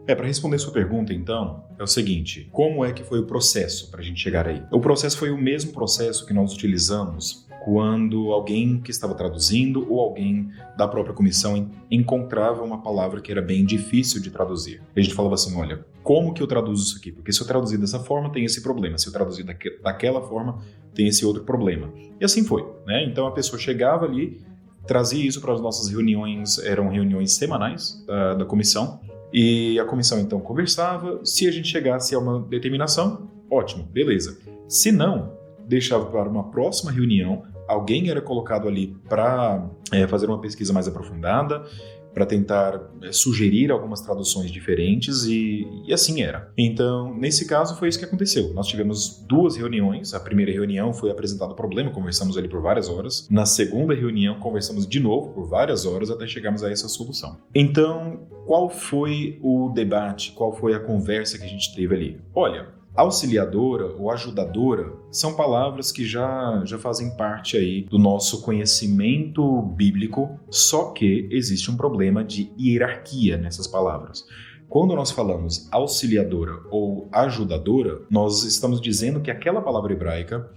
É, 0.06 0.14
para 0.16 0.26
responder 0.26 0.58
sua 0.58 0.72
pergunta, 0.72 1.12
então, 1.14 1.64
é 1.78 1.82
o 1.82 1.86
seguinte: 1.86 2.48
como 2.50 2.84
é 2.84 2.92
que 2.92 3.04
foi 3.04 3.20
o 3.20 3.26
processo 3.26 3.90
para 3.90 4.00
a 4.00 4.02
gente 4.02 4.20
chegar 4.20 4.48
aí? 4.48 4.62
O 4.70 4.80
processo 4.80 5.16
foi 5.16 5.30
o 5.30 5.38
mesmo 5.38 5.72
processo 5.72 6.26
que 6.26 6.34
nós 6.34 6.52
utilizamos 6.52 7.46
quando 7.64 8.32
alguém 8.32 8.80
que 8.80 8.90
estava 8.90 9.14
traduzindo 9.14 9.86
ou 9.88 10.00
alguém 10.00 10.50
da 10.76 10.88
própria 10.88 11.14
comissão 11.14 11.70
encontrava 11.88 12.64
uma 12.64 12.82
palavra 12.82 13.20
que 13.20 13.30
era 13.30 13.40
bem 13.40 13.64
difícil 13.64 14.20
de 14.20 14.30
traduzir. 14.30 14.82
A 14.96 15.00
gente 15.00 15.14
falava 15.14 15.34
assim: 15.34 15.56
olha, 15.56 15.84
como 16.02 16.34
que 16.34 16.42
eu 16.42 16.48
traduzo 16.48 16.82
isso 16.82 16.98
aqui? 16.98 17.12
Porque 17.12 17.32
se 17.32 17.40
eu 17.40 17.46
traduzir 17.46 17.78
dessa 17.78 18.00
forma, 18.00 18.32
tem 18.32 18.44
esse 18.44 18.60
problema. 18.60 18.98
Se 18.98 19.06
eu 19.06 19.12
traduzir 19.12 19.44
daquela 19.44 20.20
forma, 20.22 20.58
tem 20.92 21.06
esse 21.06 21.24
outro 21.24 21.44
problema. 21.44 21.92
E 22.20 22.24
assim 22.24 22.42
foi, 22.42 22.66
né? 22.84 23.04
Então 23.04 23.24
a 23.24 23.30
pessoa 23.30 23.56
chegava 23.56 24.04
ali, 24.04 24.40
trazia 24.84 25.24
isso 25.24 25.40
para 25.40 25.52
as 25.52 25.60
nossas 25.60 25.88
reuniões, 25.88 26.58
eram 26.58 26.88
reuniões 26.88 27.34
semanais 27.34 28.04
da, 28.04 28.34
da 28.34 28.44
comissão 28.44 29.00
e 29.32 29.78
a 29.78 29.84
comissão 29.84 30.20
então 30.20 30.40
conversava. 30.40 31.20
Se 31.24 31.48
a 31.48 31.50
gente 31.50 31.68
chegasse 31.68 32.14
a 32.14 32.18
uma 32.18 32.40
determinação, 32.40 33.30
ótimo, 33.50 33.84
beleza. 33.84 34.38
Se 34.68 34.92
não, 34.92 35.36
deixava 35.66 36.06
para 36.06 36.28
uma 36.28 36.50
próxima 36.50 36.90
reunião. 36.90 37.42
Alguém 37.68 38.10
era 38.10 38.20
colocado 38.20 38.68
ali 38.68 38.96
para 39.08 39.70
é, 39.92 40.06
fazer 40.06 40.26
uma 40.26 40.40
pesquisa 40.40 40.72
mais 40.72 40.86
aprofundada 40.88 41.64
para 42.12 42.26
tentar 42.26 42.90
é, 43.02 43.12
sugerir 43.12 43.70
algumas 43.70 44.00
traduções 44.00 44.50
diferentes 44.50 45.24
e, 45.24 45.66
e, 45.86 45.92
assim 45.92 46.22
era. 46.22 46.52
Então, 46.56 47.14
nesse 47.14 47.46
caso, 47.46 47.78
foi 47.78 47.88
isso 47.88 47.98
que 47.98 48.04
aconteceu. 48.04 48.52
Nós 48.54 48.66
tivemos 48.66 49.24
duas 49.26 49.56
reuniões. 49.56 50.12
A 50.14 50.20
primeira 50.20 50.52
reunião 50.52 50.92
foi 50.92 51.10
apresentado 51.10 51.52
o 51.52 51.54
problema, 51.54 51.90
conversamos 51.90 52.36
ali 52.36 52.48
por 52.48 52.60
várias 52.60 52.88
horas. 52.88 53.26
Na 53.30 53.46
segunda 53.46 53.94
reunião, 53.94 54.38
conversamos 54.38 54.86
de 54.86 55.00
novo 55.00 55.30
por 55.30 55.48
várias 55.48 55.86
horas 55.86 56.10
até 56.10 56.26
chegarmos 56.26 56.62
a 56.62 56.70
essa 56.70 56.88
solução. 56.88 57.38
Então, 57.54 58.26
qual 58.46 58.68
foi 58.68 59.38
o 59.42 59.70
debate, 59.74 60.32
qual 60.32 60.52
foi 60.52 60.74
a 60.74 60.80
conversa 60.80 61.38
que 61.38 61.44
a 61.44 61.48
gente 61.48 61.74
teve 61.74 61.94
ali? 61.94 62.20
Olha, 62.34 62.68
Auxiliadora 62.94 63.86
ou 63.98 64.10
ajudadora 64.10 64.92
são 65.10 65.34
palavras 65.34 65.90
que 65.90 66.04
já, 66.04 66.62
já 66.66 66.78
fazem 66.78 67.16
parte 67.16 67.56
aí 67.56 67.84
do 67.84 67.98
nosso 67.98 68.42
conhecimento 68.42 69.62
bíblico, 69.62 70.38
só 70.50 70.90
que 70.90 71.26
existe 71.30 71.70
um 71.70 71.76
problema 71.76 72.22
de 72.22 72.52
hierarquia 72.60 73.38
nessas 73.38 73.66
palavras. 73.66 74.26
Quando 74.68 74.94
nós 74.94 75.10
falamos 75.10 75.68
auxiliadora 75.72 76.52
ou 76.70 77.08
ajudadora, 77.12 78.02
nós 78.10 78.44
estamos 78.44 78.78
dizendo 78.78 79.22
que 79.22 79.30
aquela 79.30 79.62
palavra 79.62 79.94
hebraica 79.94 80.50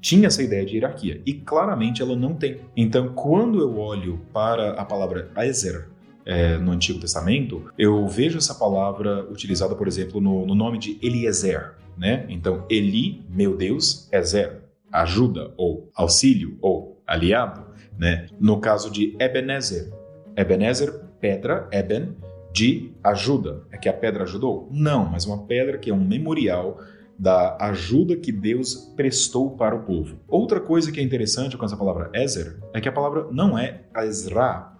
tinha 0.00 0.28
essa 0.28 0.42
ideia 0.42 0.64
de 0.64 0.76
hierarquia 0.76 1.20
e 1.26 1.34
claramente 1.34 2.00
ela 2.00 2.16
não 2.16 2.34
tem. 2.34 2.62
Então, 2.74 3.12
quando 3.14 3.60
eu 3.60 3.78
olho 3.78 4.18
para 4.32 4.72
a 4.72 4.84
palavra 4.84 5.30
Ezer 5.36 5.90
é, 6.24 6.56
no 6.58 6.72
Antigo 6.72 7.00
Testamento, 7.00 7.70
eu 7.78 8.06
vejo 8.06 8.38
essa 8.38 8.54
palavra 8.54 9.24
utilizada, 9.30 9.74
por 9.74 9.88
exemplo, 9.88 10.20
no, 10.20 10.46
no 10.46 10.54
nome 10.54 10.78
de 10.78 10.98
Eliezer 11.02 11.74
né? 11.96 12.26
Então, 12.28 12.64
Eli, 12.70 13.24
meu 13.28 13.56
Deus, 13.56 14.08
é 14.10 14.22
zero. 14.22 14.62
Ajuda, 14.90 15.52
ou 15.56 15.90
auxílio, 15.94 16.58
ou 16.60 17.02
aliado, 17.06 17.64
né? 17.98 18.26
No 18.38 18.60
caso 18.60 18.90
de 18.90 19.16
Ebenezer, 19.18 19.92
Ebenezer, 20.36 20.92
pedra, 21.20 21.68
Eben, 21.72 22.16
de 22.52 22.92
ajuda. 23.02 23.62
É 23.70 23.78
que 23.78 23.88
a 23.88 23.92
pedra 23.92 24.24
ajudou? 24.24 24.68
Não, 24.70 25.06
mas 25.06 25.24
uma 25.24 25.46
pedra 25.46 25.78
que 25.78 25.90
é 25.90 25.94
um 25.94 26.04
memorial 26.04 26.80
da 27.18 27.56
ajuda 27.60 28.16
que 28.16 28.32
Deus 28.32 28.92
prestou 28.96 29.50
para 29.50 29.76
o 29.76 29.82
povo. 29.82 30.18
Outra 30.26 30.60
coisa 30.60 30.90
que 30.90 30.98
é 30.98 31.02
interessante 31.02 31.56
com 31.56 31.64
essa 31.64 31.76
palavra 31.76 32.10
Ezer 32.12 32.58
é 32.74 32.80
que 32.80 32.88
a 32.88 32.92
palavra 32.92 33.28
não 33.30 33.56
é 33.56 33.82
Ezra, 33.96 34.71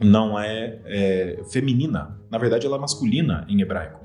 não 0.00 0.38
é, 0.38 0.80
é 0.84 1.42
feminina. 1.50 2.18
Na 2.30 2.38
verdade, 2.38 2.66
ela 2.66 2.76
é 2.76 2.80
masculina 2.80 3.46
em 3.48 3.60
hebraico. 3.60 4.00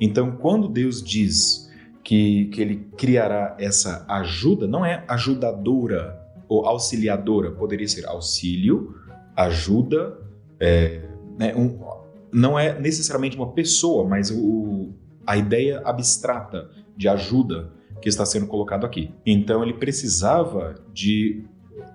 Então, 0.00 0.32
quando 0.32 0.68
Deus 0.68 1.02
diz 1.02 1.70
que, 2.02 2.46
que 2.46 2.60
ele 2.60 2.88
criará 2.96 3.56
essa 3.58 4.04
ajuda, 4.08 4.66
não 4.66 4.84
é 4.84 5.04
ajudadora 5.08 6.18
ou 6.48 6.66
auxiliadora, 6.66 7.50
poderia 7.50 7.88
ser 7.88 8.06
auxílio, 8.06 8.94
ajuda, 9.34 10.16
é, 10.60 11.02
né, 11.38 11.54
um, 11.54 11.78
não 12.32 12.58
é 12.58 12.78
necessariamente 12.78 13.36
uma 13.36 13.52
pessoa, 13.52 14.06
mas 14.08 14.30
o, 14.30 14.94
a 15.26 15.36
ideia 15.36 15.80
abstrata 15.84 16.70
de 16.96 17.08
ajuda 17.08 17.72
que 18.00 18.08
está 18.08 18.24
sendo 18.24 18.46
colocado 18.46 18.86
aqui. 18.86 19.12
Então 19.24 19.62
ele 19.62 19.74
precisava 19.74 20.74
de 20.92 21.44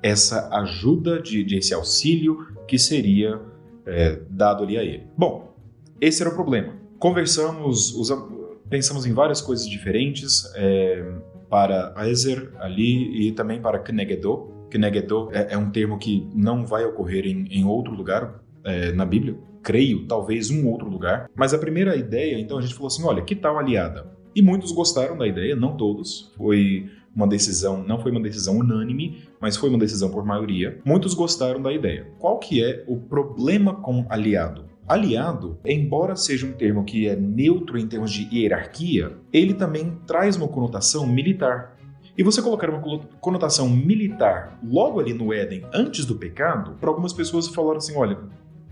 essa 0.01 0.49
ajuda, 0.59 1.21
de, 1.21 1.43
de 1.43 1.57
esse 1.57 1.73
auxílio 1.73 2.47
que 2.67 2.77
seria 2.79 3.39
é, 3.85 4.19
dado 4.29 4.63
ali 4.63 4.77
a 4.77 4.83
ele. 4.83 5.03
Bom, 5.17 5.53
esse 5.99 6.21
era 6.21 6.31
o 6.31 6.35
problema. 6.35 6.73
Conversamos, 6.97 7.93
usamos, 7.93 8.57
pensamos 8.69 9.05
em 9.05 9.13
várias 9.13 9.41
coisas 9.41 9.67
diferentes 9.67 10.51
é, 10.55 11.05
para 11.49 11.93
Ezer 12.07 12.51
ali 12.59 13.27
e 13.27 13.31
também 13.31 13.61
para 13.61 13.79
Knegedó. 13.79 14.49
Knegedó 14.69 15.29
é, 15.31 15.53
é, 15.53 15.57
um 15.57 15.69
termo 15.69 15.97
que 15.97 16.27
não 16.33 16.65
vai 16.65 16.85
ocorrer 16.85 17.25
em, 17.25 17.45
em 17.51 17.65
outro 17.65 17.93
lugar 17.93 18.41
é, 18.63 18.91
na 18.91 19.05
Bíblia. 19.05 19.37
Creio, 19.61 20.07
talvez 20.07 20.49
um 20.49 20.67
outro 20.67 20.89
lugar. 20.89 21.29
Mas 21.35 21.53
a 21.53 21.59
primeira 21.59 21.95
ideia, 21.95 22.39
então 22.39 22.57
a 22.57 22.61
gente 22.61 22.73
falou 22.73 22.87
assim, 22.87 23.03
olha, 23.03 23.21
que 23.21 23.35
tal 23.35 23.59
aliada? 23.59 24.09
E 24.35 24.41
muitos 24.41 24.71
gostaram 24.71 25.17
da 25.17 25.27
ideia, 25.27 25.55
não 25.55 25.75
todos. 25.75 26.31
Foi 26.37 26.89
uma 27.15 27.27
decisão, 27.27 27.83
não 27.83 27.99
foi 27.99 28.11
uma 28.11 28.21
decisão 28.21 28.57
unânime, 28.57 29.23
mas 29.39 29.57
foi 29.57 29.69
uma 29.69 29.77
decisão 29.77 30.09
por 30.09 30.25
maioria. 30.25 30.79
Muitos 30.85 31.13
gostaram 31.13 31.61
da 31.61 31.71
ideia. 31.71 32.07
Qual 32.17 32.39
que 32.39 32.63
é 32.63 32.83
o 32.87 32.97
problema 32.97 33.75
com 33.75 34.05
aliado? 34.09 34.65
Aliado, 34.87 35.59
embora 35.65 36.15
seja 36.15 36.45
um 36.45 36.53
termo 36.53 36.83
que 36.83 37.07
é 37.07 37.15
neutro 37.15 37.77
em 37.77 37.87
termos 37.87 38.11
de 38.11 38.27
hierarquia, 38.33 39.17
ele 39.31 39.53
também 39.53 39.97
traz 40.05 40.35
uma 40.35 40.47
conotação 40.47 41.05
militar. 41.07 41.77
E 42.17 42.23
você 42.23 42.41
colocar 42.41 42.69
uma 42.69 42.81
conotação 43.21 43.69
militar 43.69 44.59
logo 44.63 44.99
ali 44.99 45.13
no 45.13 45.33
Éden, 45.33 45.63
antes 45.73 46.05
do 46.05 46.15
pecado, 46.15 46.75
para 46.79 46.89
algumas 46.89 47.13
pessoas 47.13 47.47
falaram 47.47 47.77
assim: 47.77 47.95
olha, 47.95 48.17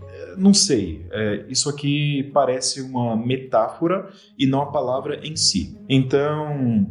eh, 0.02 0.34
não 0.36 0.52
sei, 0.52 1.06
é, 1.10 1.46
isso 1.48 1.70
aqui 1.70 2.30
parece 2.34 2.82
uma 2.82 3.16
metáfora 3.16 4.10
e 4.38 4.46
não 4.46 4.60
a 4.60 4.66
palavra 4.66 5.26
em 5.26 5.34
si. 5.36 5.78
Então, 5.88 6.86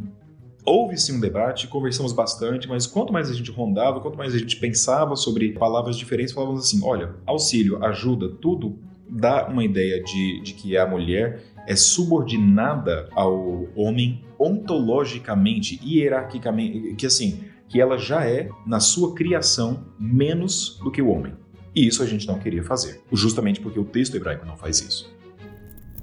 houve 0.64 0.96
sim 0.96 1.16
um 1.16 1.20
debate, 1.20 1.68
conversamos 1.68 2.12
bastante, 2.12 2.68
mas 2.68 2.86
quanto 2.86 3.12
mais 3.12 3.30
a 3.30 3.34
gente 3.34 3.50
rondava, 3.50 4.00
quanto 4.00 4.16
mais 4.16 4.34
a 4.34 4.38
gente 4.38 4.56
pensava 4.56 5.16
sobre 5.16 5.52
palavras 5.52 5.96
diferentes, 5.96 6.32
falávamos 6.32 6.64
assim: 6.64 6.80
olha, 6.84 7.14
auxílio, 7.26 7.82
ajuda, 7.84 8.28
tudo 8.28 8.78
dá 9.08 9.48
uma 9.48 9.64
ideia 9.64 10.02
de, 10.02 10.40
de 10.40 10.54
que 10.54 10.76
a 10.76 10.86
mulher 10.86 11.42
é 11.66 11.74
subordinada 11.74 13.08
ao 13.12 13.66
homem 13.74 14.24
ontologicamente, 14.38 15.80
hierarquicamente, 15.84 16.94
que 16.94 17.06
assim, 17.06 17.40
que 17.68 17.80
ela 17.80 17.98
já 17.98 18.24
é, 18.24 18.48
na 18.66 18.80
sua 18.80 19.14
criação, 19.14 19.86
menos 19.98 20.78
do 20.82 20.90
que 20.90 21.02
o 21.02 21.08
homem. 21.08 21.34
E 21.74 21.86
isso 21.86 22.02
a 22.02 22.06
gente 22.06 22.26
não 22.26 22.38
queria 22.38 22.64
fazer, 22.64 23.00
justamente 23.12 23.60
porque 23.60 23.78
o 23.78 23.84
texto 23.84 24.16
hebraico 24.16 24.46
não 24.46 24.56
faz 24.56 24.80
isso. 24.80 25.12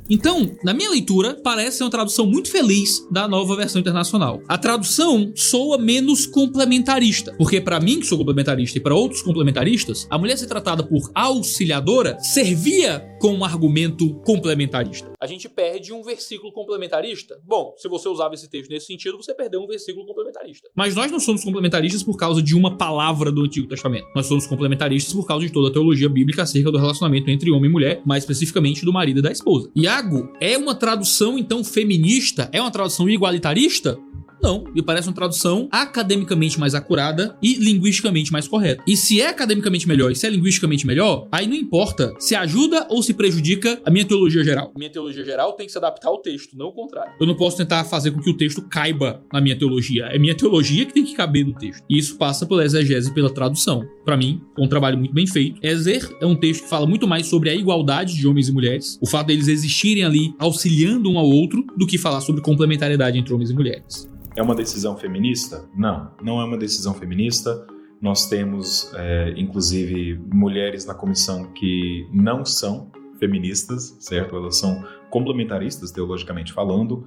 Então, 0.10 0.52
na 0.64 0.74
minha 0.74 0.90
leitura, 0.90 1.38
parece 1.44 1.78
ser 1.78 1.84
uma 1.84 1.90
tradução 1.90 2.26
muito 2.26 2.50
feliz 2.50 3.06
da 3.12 3.28
nova 3.28 3.56
versão 3.56 3.80
internacional. 3.80 4.42
A 4.48 4.58
tradução 4.58 5.32
soa 5.36 5.78
menos 5.78 6.26
complementarista, 6.26 7.34
porque 7.38 7.60
para 7.60 7.80
mim, 7.80 8.00
que 8.00 8.08
sou 8.08 8.18
complementarista, 8.18 8.78
e 8.78 8.82
para 8.82 8.96
outros 8.96 9.22
complementaristas, 9.22 10.08
a 10.10 10.18
mulher 10.18 10.38
ser 10.38 10.48
tratada 10.48 10.84
por 10.84 11.12
auxiliadora 11.14 12.18
servia 12.20 13.00
com 13.20 13.34
um 13.34 13.44
argumento 13.44 14.14
complementarista? 14.22 15.12
A 15.20 15.28
gente 15.28 15.50
perde 15.50 15.92
um 15.94 16.04
versículo 16.04 16.52
complementarista? 16.52 17.40
Bom, 17.46 17.74
se 17.78 17.88
você 17.88 18.08
usava 18.08 18.34
esse 18.34 18.50
texto 18.50 18.70
nesse 18.70 18.88
sentido, 18.88 19.18
você 19.18 19.34
perdeu 19.34 19.62
um 19.62 19.68
versículo 19.68 20.06
complementarista. 20.06 20.70
Mas 20.76 20.96
nós 20.96 21.12
não 21.12 21.20
somos 21.20 21.44
complementaristas 21.44 22.04
por 22.04 22.18
causa 22.18 22.42
de 22.42 22.56
uma 22.56 22.78
palavra 22.78 23.32
do 23.32 23.42
Antigo 23.44 23.68
Testamento. 23.68 24.08
Nós 24.16 24.26
somos 24.26 24.46
complementaristas 24.46 25.14
por 25.14 25.26
causa 25.26 25.46
de 25.46 25.52
toda 25.52 25.70
a 25.70 25.74
teologia 25.74 26.10
bíblica 26.10 26.44
acerca 26.44 26.72
do 26.72 26.78
relacionamento 26.78 27.30
entre 27.30 27.52
homem 27.52 27.70
e 27.70 27.74
mulher, 27.74 28.02
mais 28.06 28.24
especificamente 28.24 28.86
do 28.86 28.94
marido 28.94 29.20
e 29.20 29.22
da 29.22 29.32
esposa. 29.32 29.70
Iago 29.76 30.32
é 30.40 30.58
uma 30.58 30.76
tradução 30.76 31.38
então 31.38 31.64
feminista? 31.64 32.50
É 32.52 32.62
uma 32.62 32.72
tradução 32.72 33.10
igualitarista? 33.10 33.98
Não, 34.42 34.64
me 34.74 34.82
parece 34.82 35.08
uma 35.08 35.16
tradução 35.16 35.68
academicamente 35.72 36.60
mais 36.60 36.76
acurada 36.76 37.38
e 37.42 37.56
linguisticamente 37.56 38.32
mais 38.32 38.48
correta. 38.48 38.84
E 38.88 38.96
se 38.96 39.22
é 39.22 39.28
academicamente 39.28 39.88
melhor 39.88 40.12
e 40.12 40.16
se 40.16 40.28
é 40.28 40.30
linguisticamente 40.30 40.86
melhor, 40.86 41.28
aí 41.32 41.48
não 41.48 41.56
importa 41.56 42.14
se 42.20 42.36
ajuda 42.36 42.88
ou 42.90 43.02
se 43.02 43.14
prejudica 43.14 43.82
a 43.86 43.92
minha 43.92 44.06
teologia 44.06 44.44
geral. 44.44 44.72
Minha 44.78 44.90
teologia 44.90 45.24
geral 45.24 45.54
tem 45.54 45.66
que 45.66 45.72
se 45.72 45.78
adaptar 45.78 46.10
ao 46.10 46.22
texto, 46.22 46.58
não 46.58 46.68
o 46.68 46.74
contrário. 46.74 47.14
Eu 47.20 47.28
não 47.28 47.36
posso 47.36 47.58
tentar 47.58 47.84
fazer 47.84 48.12
com 48.12 48.22
que 48.22 48.30
o 48.30 48.38
texto 48.38 48.62
caiba 48.62 49.24
na 49.32 49.42
minha 49.42 49.58
teologia. 49.58 50.06
É 50.06 50.20
minha 50.20 50.36
teologia 50.36 50.86
que 50.86 50.94
tem 50.94 51.04
que 51.04 51.16
caber 51.16 51.46
no 51.46 51.54
texto. 51.54 51.84
E 51.90 51.98
isso 51.98 52.18
passa 52.18 52.46
pela 52.46 52.64
exegese 52.64 53.10
e 53.10 53.14
pela 53.14 53.30
tradução. 53.30 53.84
Para 54.06 54.16
mim, 54.16 54.42
é 54.58 54.62
um 54.62 54.68
trabalho 54.68 54.98
muito 54.98 55.14
bem 55.14 55.28
feito. 55.28 55.60
Ezer 55.62 56.08
é 56.22 56.26
um 56.26 56.36
texto 56.36 56.64
que 56.64 56.70
fala 56.70 56.86
muito 56.86 57.08
mais 57.08 57.28
sobre 57.28 57.50
a 57.50 57.56
igualdade 57.56 58.16
de 58.16 58.28
homens 58.28 58.48
e 58.48 58.52
mulheres, 58.52 58.98
o 59.02 59.08
fato 59.08 59.28
deles 59.28 59.48
existirem 59.48 60.04
ali 60.04 60.34
auxiliando 60.40 61.10
um 61.10 61.18
ao 61.18 61.26
outro, 61.26 61.66
do 61.76 61.86
que 61.86 61.98
falar 61.98 62.22
sobre 62.22 62.42
complementariedade 62.42 63.18
entre 63.18 63.34
homens 63.34 63.50
e 63.50 63.54
mulheres. 63.54 64.17
É 64.38 64.42
uma 64.44 64.54
decisão 64.54 64.96
feminista? 64.96 65.68
Não, 65.76 66.12
não 66.22 66.40
é 66.40 66.46
uma 66.46 66.60
decisão 66.60 66.94
feminista. 66.94 67.66
Nós 68.00 68.30
temos, 68.30 68.94
é, 68.94 69.34
inclusive, 69.36 70.22
mulheres 70.32 70.86
na 70.86 70.94
comissão 70.94 71.52
que 71.54 72.08
não 72.14 72.46
são 72.46 72.92
feministas, 73.20 73.98
certo? 74.00 74.36
Elas 74.36 74.60
são 74.60 74.86
complementaristas, 75.10 75.90
teologicamente 75.90 76.54
falando, 76.54 77.04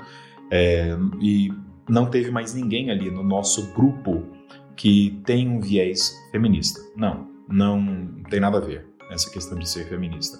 é, 0.50 0.98
e 1.20 1.52
não 1.88 2.06
teve 2.06 2.32
mais 2.32 2.52
ninguém 2.52 2.90
ali 2.90 3.08
no 3.12 3.22
nosso 3.22 3.72
grupo 3.74 4.24
que 4.76 5.20
tem 5.24 5.48
um 5.48 5.60
viés 5.60 6.12
feminista. 6.32 6.80
Não, 6.96 7.28
não 7.48 8.08
tem 8.28 8.40
nada 8.40 8.58
a 8.58 8.60
ver 8.60 8.88
essa 9.08 9.30
questão 9.30 9.56
de 9.56 9.68
ser 9.68 9.88
feminista. 9.88 10.36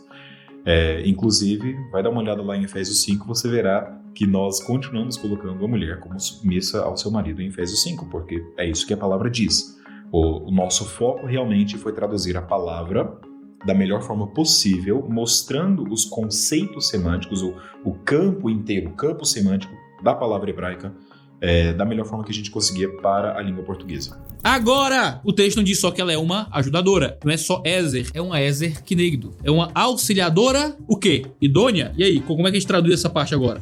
É, 0.65 1.07
inclusive, 1.09 1.75
vai 1.91 2.03
dar 2.03 2.11
uma 2.11 2.21
olhada 2.21 2.43
lá 2.43 2.57
em 2.57 2.65
Efésios 2.65 3.03
5, 3.03 3.27
você 3.27 3.49
verá 3.49 3.99
que 4.15 4.27
nós 4.27 4.63
continuamos 4.63 5.17
colocando 5.17 5.65
a 5.65 5.69
mulher 5.69 6.01
como 6.01 6.19
submissa 6.19 6.83
ao 6.83 6.97
seu 6.97 7.11
marido 7.11 7.41
em 7.41 7.49
Efésios 7.49 7.83
5, 7.83 8.07
porque 8.11 8.45
é 8.59 8.69
isso 8.69 8.87
que 8.87 8.93
a 8.93 8.97
palavra 8.97 9.31
diz. 9.31 9.79
O, 10.13 10.49
o 10.49 10.51
nosso 10.51 10.85
foco 10.85 11.27
realmente 11.27 11.79
foi 11.79 11.93
traduzir 11.93 12.37
a 12.37 12.43
palavra 12.43 13.19
da 13.65 13.75
melhor 13.75 14.03
forma 14.03 14.27
possível, 14.27 15.07
mostrando 15.09 15.85
os 15.91 16.05
conceitos 16.05 16.89
semânticos, 16.89 17.43
o, 17.43 17.55
o 17.85 17.95
campo 17.95 18.49
inteiro, 18.49 18.91
o 18.91 18.95
campo 18.95 19.25
semântico 19.25 19.75
da 20.03 20.15
palavra 20.15 20.51
hebraica, 20.51 20.95
é, 21.41 21.73
da 21.73 21.85
melhor 21.85 22.07
forma 22.07 22.25
que 22.25 22.31
a 22.31 22.35
gente 22.35 22.51
conseguia 22.51 22.89
para 22.89 23.37
a 23.37 23.43
língua 23.43 23.65
portuguesa. 23.65 24.19
Agora, 24.43 25.21
o 25.25 25.33
texto 25.33 25.59
não 25.59 25.65
diz 25.65 25.79
só 25.79 25.91
que 25.91 26.01
ela 26.01 26.13
é 26.13 26.19
uma 26.19 26.49
ajudadora, 26.53 27.19
não 27.25 27.33
é 27.33 27.37
só 27.37 27.63
Ezer, 27.65 28.09
é 28.15 28.23
uma 28.23 28.41
Ezer 28.41 28.83
Kinegdo. 28.83 29.35
É 29.45 29.51
uma 29.51 29.71
auxiliadora, 29.75 30.77
o 30.89 30.97
quê? 30.97 31.27
Idônea? 31.41 31.93
E 31.97 32.03
aí, 32.03 32.21
como 32.21 32.47
é 32.47 32.51
que 32.51 32.57
a 32.57 32.61
gente 32.61 32.67
traduz 32.67 32.95
essa 32.95 33.11
parte 33.11 33.35
agora? 33.35 33.61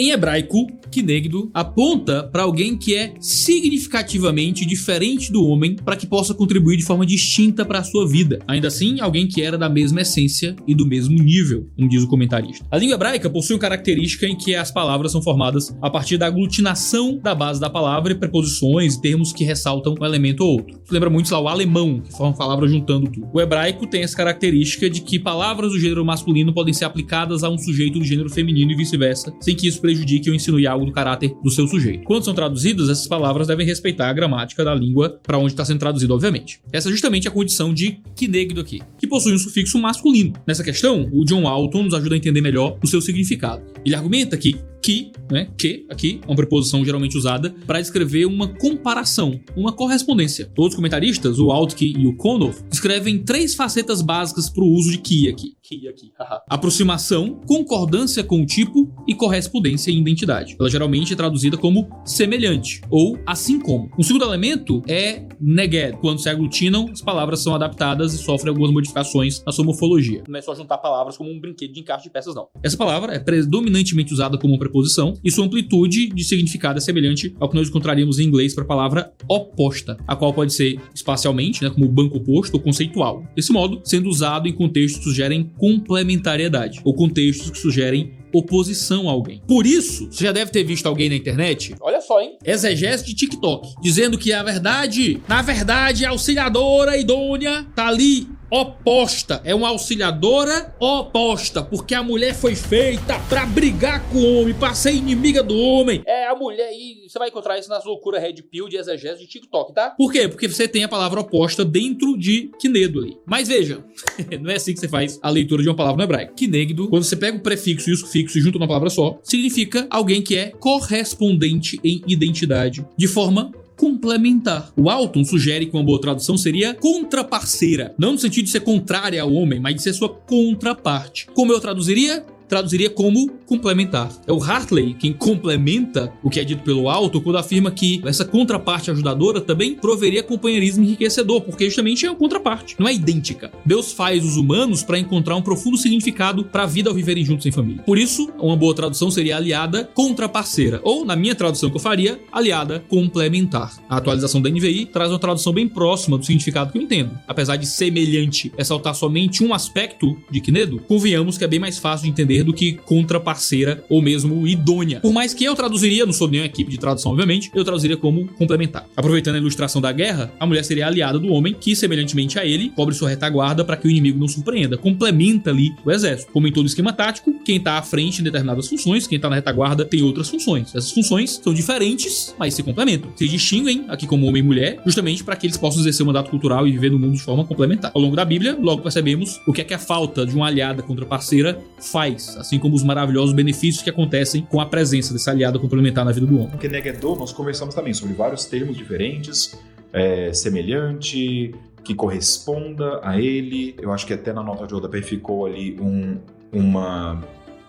Em 0.00 0.12
hebraico, 0.12 0.66
Kinegdo 0.90 1.50
aponta 1.52 2.24
para 2.24 2.42
alguém 2.42 2.74
que 2.74 2.94
é 2.94 3.12
significativamente 3.20 4.64
diferente 4.64 5.30
do 5.30 5.44
homem 5.44 5.76
para 5.76 5.94
que 5.94 6.06
possa 6.06 6.32
contribuir 6.32 6.78
de 6.78 6.84
forma 6.84 7.04
distinta 7.04 7.66
para 7.66 7.80
a 7.80 7.84
sua 7.84 8.08
vida. 8.08 8.38
Ainda 8.48 8.68
assim, 8.68 8.98
alguém 8.98 9.28
que 9.28 9.42
era 9.42 9.58
da 9.58 9.68
mesma 9.68 10.00
essência 10.00 10.56
e 10.66 10.74
do 10.74 10.86
mesmo 10.86 11.22
nível, 11.22 11.68
como 11.76 11.86
diz 11.86 12.02
o 12.02 12.08
comentarista. 12.08 12.64
A 12.70 12.78
língua 12.78 12.94
hebraica 12.94 13.28
possui 13.28 13.56
uma 13.56 13.60
característica 13.60 14.26
em 14.26 14.34
que 14.34 14.54
as 14.54 14.70
palavras 14.70 15.12
são 15.12 15.20
formadas 15.20 15.76
a 15.82 15.90
partir 15.90 16.16
da 16.16 16.26
aglutinação 16.26 17.18
da 17.22 17.34
base 17.34 17.60
da 17.60 17.68
palavra 17.68 18.12
e 18.12 18.16
preposições 18.16 18.94
e 18.94 19.02
termos 19.02 19.34
que 19.34 19.44
ressaltam 19.44 19.94
um 20.00 20.04
elemento 20.04 20.42
ou 20.42 20.52
outro. 20.52 20.80
Isso 20.82 20.94
lembra 20.94 21.10
muito 21.10 21.30
lá 21.30 21.40
o 21.40 21.46
alemão, 21.46 22.00
que 22.00 22.10
forma 22.10 22.34
palavras 22.34 22.70
juntando 22.70 23.10
tudo. 23.10 23.28
O 23.34 23.40
hebraico 23.40 23.86
tem 23.86 24.02
essa 24.02 24.16
característica 24.16 24.88
de 24.88 25.02
que 25.02 25.18
palavras 25.18 25.72
do 25.72 25.78
gênero 25.78 26.04
masculino 26.04 26.54
podem 26.54 26.72
ser 26.72 26.86
aplicadas 26.86 27.44
a 27.44 27.50
um 27.50 27.58
sujeito 27.58 27.98
do 27.98 28.04
gênero 28.04 28.30
feminino 28.30 28.72
e 28.72 28.76
vice-versa, 28.76 29.32
sem 29.40 29.54
que 29.54 29.68
isso 29.68 29.80
prejudique 29.90 30.30
ou 30.30 30.36
insinue 30.36 30.66
algo 30.66 30.86
do 30.86 30.92
caráter 30.92 31.34
do 31.42 31.50
seu 31.50 31.66
sujeito. 31.66 32.04
Quando 32.04 32.24
são 32.24 32.32
traduzidas, 32.32 32.88
essas 32.88 33.08
palavras 33.08 33.48
devem 33.48 33.66
respeitar 33.66 34.08
a 34.08 34.12
gramática 34.12 34.64
da 34.64 34.74
língua 34.74 35.18
para 35.22 35.38
onde 35.38 35.52
está 35.52 35.64
sendo 35.64 35.80
traduzido, 35.80 36.14
obviamente. 36.14 36.60
Essa 36.72 36.88
é 36.88 36.92
justamente 36.92 37.26
a 37.26 37.30
condição 37.30 37.74
de 37.74 38.00
kinegdo 38.14 38.60
aqui, 38.60 38.80
que 38.98 39.06
possui 39.06 39.34
um 39.34 39.38
sufixo 39.38 39.78
masculino. 39.78 40.32
Nessa 40.46 40.62
questão, 40.62 41.08
o 41.12 41.24
John 41.24 41.46
Alton 41.46 41.84
nos 41.84 41.94
ajuda 41.94 42.14
a 42.14 42.18
entender 42.18 42.40
melhor 42.40 42.78
o 42.82 42.86
seu 42.86 43.00
significado. 43.00 43.62
Ele 43.84 43.94
argumenta 43.94 44.36
que 44.36 44.56
que, 44.82 45.12
né, 45.30 45.48
que 45.58 45.84
aqui 45.90 46.20
é 46.22 46.26
uma 46.26 46.36
preposição 46.36 46.84
geralmente 46.84 47.16
usada 47.16 47.54
para 47.66 47.80
descrever 47.80 48.24
uma 48.24 48.48
comparação, 48.48 49.38
uma 49.54 49.72
correspondência. 49.72 50.50
Outros 50.56 50.74
comentaristas, 50.74 51.38
o 51.38 51.50
Altke 51.50 51.94
e 51.96 52.06
o 52.06 52.16
Konov, 52.16 52.56
descrevem 52.68 53.18
três 53.18 53.54
facetas 53.54 54.00
básicas 54.00 54.48
para 54.48 54.64
o 54.64 54.72
uso 54.72 54.90
de 54.90 54.98
que 54.98 55.28
aqui. 55.28 55.52
Aqui, 55.70 56.12
Aproximação, 56.48 57.40
concordância 57.46 58.24
com 58.24 58.42
o 58.42 58.46
tipo 58.46 58.92
e 59.06 59.14
correspondência 59.14 59.92
em 59.92 59.98
identidade. 59.98 60.56
Ela 60.58 60.68
geralmente 60.68 61.12
é 61.12 61.16
traduzida 61.16 61.56
como 61.56 61.88
semelhante 62.04 62.80
ou 62.90 63.16
assim 63.24 63.60
como. 63.60 63.88
Um 63.96 64.02
segundo 64.02 64.24
elemento 64.24 64.82
é 64.88 65.28
neged. 65.40 65.96
Quando 66.00 66.18
se 66.18 66.28
aglutinam, 66.28 66.88
as 66.90 67.00
palavras 67.00 67.40
são 67.40 67.54
adaptadas 67.54 68.12
e 68.14 68.18
sofrem 68.18 68.50
algumas 68.50 68.72
modificações 68.72 69.44
na 69.44 69.52
sua 69.52 69.64
morfologia. 69.64 70.24
Não 70.28 70.40
é 70.40 70.42
só 70.42 70.56
juntar 70.56 70.78
palavras 70.78 71.16
como 71.16 71.30
um 71.30 71.38
brinquedo 71.38 71.72
de 71.72 71.80
encaixe 71.80 72.04
de 72.04 72.10
peças, 72.10 72.34
não. 72.34 72.48
Essa 72.64 72.76
palavra 72.76 73.14
é 73.14 73.20
predominantemente 73.20 74.12
usada 74.12 74.36
como 74.36 74.58
preposição, 74.58 75.14
e 75.22 75.30
sua 75.30 75.44
amplitude 75.44 76.08
de 76.08 76.24
significado 76.24 76.78
é 76.78 76.80
semelhante 76.80 77.34
ao 77.38 77.48
que 77.48 77.54
nós 77.54 77.68
encontraríamos 77.68 78.18
em 78.18 78.24
inglês 78.24 78.54
para 78.54 78.64
a 78.64 78.66
palavra 78.66 79.12
oposta, 79.28 79.96
a 80.06 80.16
qual 80.16 80.34
pode 80.34 80.52
ser 80.52 80.80
espacialmente, 80.92 81.62
né, 81.62 81.70
como 81.70 81.88
banco 81.88 82.16
oposto 82.16 82.54
ou 82.54 82.60
conceitual. 82.60 83.22
Desse 83.36 83.52
modo, 83.52 83.80
sendo 83.84 84.08
usado 84.08 84.48
em 84.48 84.52
contextos 84.52 84.98
que 84.98 85.04
sugerem 85.04 85.50
complementariedade, 85.60 86.80
ou 86.82 86.94
contextos 86.94 87.50
que 87.50 87.58
sugerem 87.58 88.18
oposição 88.32 89.08
a 89.08 89.12
alguém. 89.12 89.42
Por 89.46 89.66
isso, 89.66 90.06
você 90.10 90.24
já 90.24 90.32
deve 90.32 90.50
ter 90.50 90.64
visto 90.64 90.86
alguém 90.86 91.10
na 91.10 91.16
internet, 91.16 91.74
olha 91.80 92.00
só, 92.00 92.20
hein? 92.20 92.38
Exegese 92.44 93.04
de 93.04 93.14
TikTok, 93.14 93.74
dizendo 93.82 94.16
que 94.16 94.32
a 94.32 94.42
verdade, 94.42 95.20
na 95.28 95.42
verdade, 95.42 96.06
a 96.06 96.10
auxiliadora 96.10 96.96
idônea 96.96 97.66
tá 97.74 97.88
ali 97.88 98.26
oposta, 98.50 99.40
é 99.44 99.54
uma 99.54 99.68
auxiliadora 99.68 100.74
oposta, 100.80 101.62
porque 101.62 101.94
a 101.94 102.02
mulher 102.02 102.34
foi 102.34 102.54
feita 102.54 103.18
para 103.28 103.46
brigar 103.46 104.08
com 104.10 104.18
o 104.18 104.40
homem, 104.40 104.54
para 104.54 104.74
ser 104.74 104.92
inimiga 104.92 105.42
do 105.42 105.56
homem. 105.56 106.02
É 106.06 106.26
a 106.26 106.34
mulher 106.34 106.70
e 106.72 107.08
você 107.08 107.18
vai 107.18 107.28
encontrar 107.28 107.58
isso 107.58 107.68
nas 107.68 107.84
loucuras 107.84 108.20
Red 108.20 108.42
Pill 108.50 108.68
de 108.68 108.76
exegese 108.76 109.20
de 109.20 109.26
TikTok, 109.26 109.72
tá? 109.72 109.90
Por 109.90 110.12
quê? 110.12 110.28
Porque 110.28 110.48
você 110.48 110.66
tem 110.66 110.84
a 110.84 110.88
palavra 110.88 111.20
oposta 111.20 111.64
dentro 111.64 112.18
de 112.18 112.50
Kinedo 112.58 113.00
ali. 113.00 113.16
Mas 113.24 113.48
veja, 113.48 113.84
não 114.40 114.50
é 114.50 114.56
assim 114.56 114.74
que 114.74 114.80
você 114.80 114.88
faz 114.88 115.18
a 115.22 115.30
leitura 115.30 115.62
de 115.62 115.68
uma 115.68 115.76
palavra 115.76 115.98
no 115.98 116.02
hebraico. 116.04 116.34
Kinegdo, 116.34 116.88
quando 116.88 117.04
você 117.04 117.16
pega 117.16 117.36
o 117.36 117.40
prefixo 117.40 117.90
e 117.90 117.92
o 117.92 117.96
sufixo 117.96 118.38
e 118.38 118.40
junta 118.40 118.58
numa 118.58 118.66
palavra 118.66 118.90
só, 118.90 119.18
significa 119.22 119.86
alguém 119.90 120.22
que 120.22 120.36
é 120.36 120.50
correspondente 120.50 121.78
em 121.84 122.02
identidade, 122.06 122.84
de 122.96 123.06
forma 123.06 123.52
complementar. 123.80 124.70
O 124.76 124.90
Alton 124.90 125.24
sugere 125.24 125.64
que 125.64 125.74
uma 125.74 125.82
boa 125.82 125.98
tradução 125.98 126.36
seria 126.36 126.74
contraparceira, 126.74 127.94
não 127.98 128.12
no 128.12 128.18
sentido 128.18 128.44
de 128.44 128.50
ser 128.50 128.60
contrária 128.60 129.22
ao 129.22 129.32
homem, 129.32 129.58
mas 129.58 129.74
de 129.74 129.82
ser 129.82 129.94
sua 129.94 130.10
contraparte. 130.10 131.26
Como 131.32 131.50
eu 131.50 131.58
traduziria? 131.58 132.22
Traduziria 132.50 132.90
como 132.90 133.30
complementar. 133.46 134.10
É 134.26 134.32
o 134.32 134.42
Hartley 134.42 134.94
quem 134.98 135.12
complementa 135.12 136.12
o 136.22 136.28
que 136.28 136.40
é 136.40 136.44
dito 136.44 136.62
pelo 136.62 136.88
Alto 136.88 137.20
quando 137.20 137.38
afirma 137.38 137.70
que 137.70 138.02
essa 138.04 138.24
contraparte 138.24 138.90
ajudadora 138.90 139.40
também 139.40 139.74
proveria 139.74 140.22
companheirismo 140.22 140.84
enriquecedor, 140.84 141.40
porque 141.42 141.66
justamente 141.66 142.04
é 142.04 142.10
uma 142.10 142.16
contraparte, 142.16 142.76
não 142.78 142.88
é 142.88 142.92
idêntica. 142.94 143.52
Deus 143.64 143.92
faz 143.92 144.24
os 144.24 144.36
humanos 144.36 144.82
para 144.82 144.98
encontrar 144.98 145.36
um 145.36 145.42
profundo 145.42 145.78
significado 145.78 146.44
para 146.44 146.64
a 146.64 146.66
vida 146.66 146.90
ao 146.90 146.94
viverem 146.94 147.24
juntos 147.24 147.46
em 147.46 147.52
família. 147.52 147.82
Por 147.82 147.96
isso, 147.96 148.30
uma 148.38 148.56
boa 148.56 148.74
tradução 148.74 149.10
seria 149.10 149.36
aliada 149.36 149.88
contraparceira, 149.94 150.80
ou 150.82 151.04
na 151.04 151.14
minha 151.14 151.34
tradução 151.34 151.70
que 151.70 151.76
eu 151.76 151.80
faria, 151.80 152.20
aliada 152.32 152.84
complementar. 152.88 153.72
A 153.88 153.96
atualização 153.96 154.42
da 154.42 154.50
NVI 154.50 154.86
traz 154.86 155.10
uma 155.12 155.18
tradução 155.18 155.52
bem 155.52 155.68
próxima 155.68 156.18
do 156.18 156.26
significado 156.26 156.72
que 156.72 156.78
eu 156.78 156.82
entendo. 156.82 157.16
Apesar 157.28 157.56
de 157.56 157.66
semelhante 157.66 158.52
ressaltar 158.56 158.94
somente 158.94 159.44
um 159.44 159.54
aspecto 159.54 160.16
de 160.30 160.40
Kinedo, 160.40 160.80
convenhamos 160.80 161.38
que 161.38 161.44
é 161.44 161.48
bem 161.48 161.60
mais 161.60 161.78
fácil 161.78 162.04
de 162.04 162.10
entender 162.10 162.39
do 162.44 162.52
que 162.52 162.72
contraparceira 162.72 163.30
parceira 163.50 163.84
ou 163.88 164.02
mesmo 164.02 164.46
idônea. 164.46 165.00
Por 165.00 165.12
mais 165.12 165.32
que 165.32 165.44
eu 165.44 165.54
traduziria, 165.54 166.04
não 166.04 166.12
sou 166.12 166.28
nenhuma 166.28 166.46
equipe 166.46 166.70
de 166.70 166.78
tradução, 166.78 167.12
obviamente, 167.12 167.50
eu 167.54 167.64
traduziria 167.64 167.96
como 167.96 168.26
complementar. 168.34 168.86
Aproveitando 168.96 169.36
a 169.36 169.38
ilustração 169.38 169.80
da 169.80 169.92
guerra, 169.92 170.32
a 170.38 170.46
mulher 170.46 170.64
seria 170.64 170.86
aliada 170.86 171.18
do 171.18 171.28
homem 171.28 171.54
que, 171.58 171.74
semelhantemente 171.74 172.38
a 172.38 172.44
ele, 172.44 172.70
cobre 172.70 172.94
sua 172.94 173.08
retaguarda 173.08 173.64
para 173.64 173.76
que 173.76 173.86
o 173.86 173.90
inimigo 173.90 174.18
não 174.18 174.28
surpreenda. 174.28 174.76
Complementa 174.76 175.50
ali 175.50 175.72
o 175.84 175.90
exército. 175.90 176.32
Como 176.32 176.46
em 176.46 176.52
todo 176.52 176.66
esquema 176.66 176.92
tático, 176.92 177.32
quem 177.44 177.60
tá 177.60 177.78
à 177.78 177.82
frente 177.82 178.20
em 178.20 178.24
determinadas 178.24 178.68
funções, 178.68 179.06
quem 179.06 179.18
tá 179.18 179.28
na 179.28 179.36
retaguarda 179.36 179.84
tem 179.84 180.02
outras 180.02 180.28
funções. 180.28 180.74
Essas 180.74 180.90
funções 180.90 181.40
são 181.42 181.54
diferentes, 181.54 182.34
mas 182.38 182.54
se 182.54 182.62
complementam. 182.62 183.10
Se 183.16 183.28
distinguem 183.28 183.84
aqui 183.88 184.06
como 184.06 184.26
homem 184.26 184.42
e 184.42 184.44
mulher, 184.44 184.80
justamente 184.84 185.24
para 185.24 185.36
que 185.36 185.46
eles 185.46 185.56
possam 185.56 185.80
exercer 185.80 186.02
o 186.02 186.06
mandato 186.06 186.30
cultural 186.30 186.66
e 186.66 186.72
viver 186.72 186.90
no 186.90 186.98
mundo 186.98 187.14
de 187.14 187.22
forma 187.22 187.44
complementar. 187.44 187.90
Ao 187.94 188.00
longo 188.00 188.16
da 188.16 188.24
Bíblia, 188.24 188.56
logo 188.60 188.82
percebemos 188.82 189.40
o 189.46 189.52
que 189.52 189.60
é 189.60 189.64
que 189.64 189.74
a 189.74 189.78
falta 189.78 190.26
de 190.26 190.34
uma 190.34 190.46
aliada 190.46 190.82
contra 190.82 191.06
parceira 191.06 191.60
faz, 191.78 192.29
assim 192.36 192.58
como 192.58 192.74
os 192.74 192.82
maravilhosos 192.82 193.34
benefícios 193.34 193.82
que 193.82 193.90
acontecem 193.90 194.42
com 194.42 194.60
a 194.60 194.66
presença 194.66 195.12
dessa 195.12 195.30
aliada 195.30 195.58
complementar 195.58 196.04
na 196.04 196.12
vida 196.12 196.26
do 196.26 196.36
homem. 196.36 196.50
Porque 196.50 196.68
Negedô, 196.68 197.16
nós 197.16 197.32
conversamos 197.32 197.74
também 197.74 197.94
sobre 197.94 198.14
vários 198.14 198.44
termos 198.44 198.76
diferentes, 198.76 199.58
é, 199.92 200.32
semelhante, 200.32 201.54
que 201.84 201.94
corresponda 201.94 203.00
a 203.02 203.20
ele. 203.20 203.74
Eu 203.80 203.92
acho 203.92 204.06
que 204.06 204.12
até 204.12 204.32
na 204.32 204.42
nota 204.42 204.66
de 204.66 204.74
rodapé 204.74 205.02
ficou 205.02 205.46
ali 205.46 205.78
um, 205.80 206.18
uma 206.52 207.22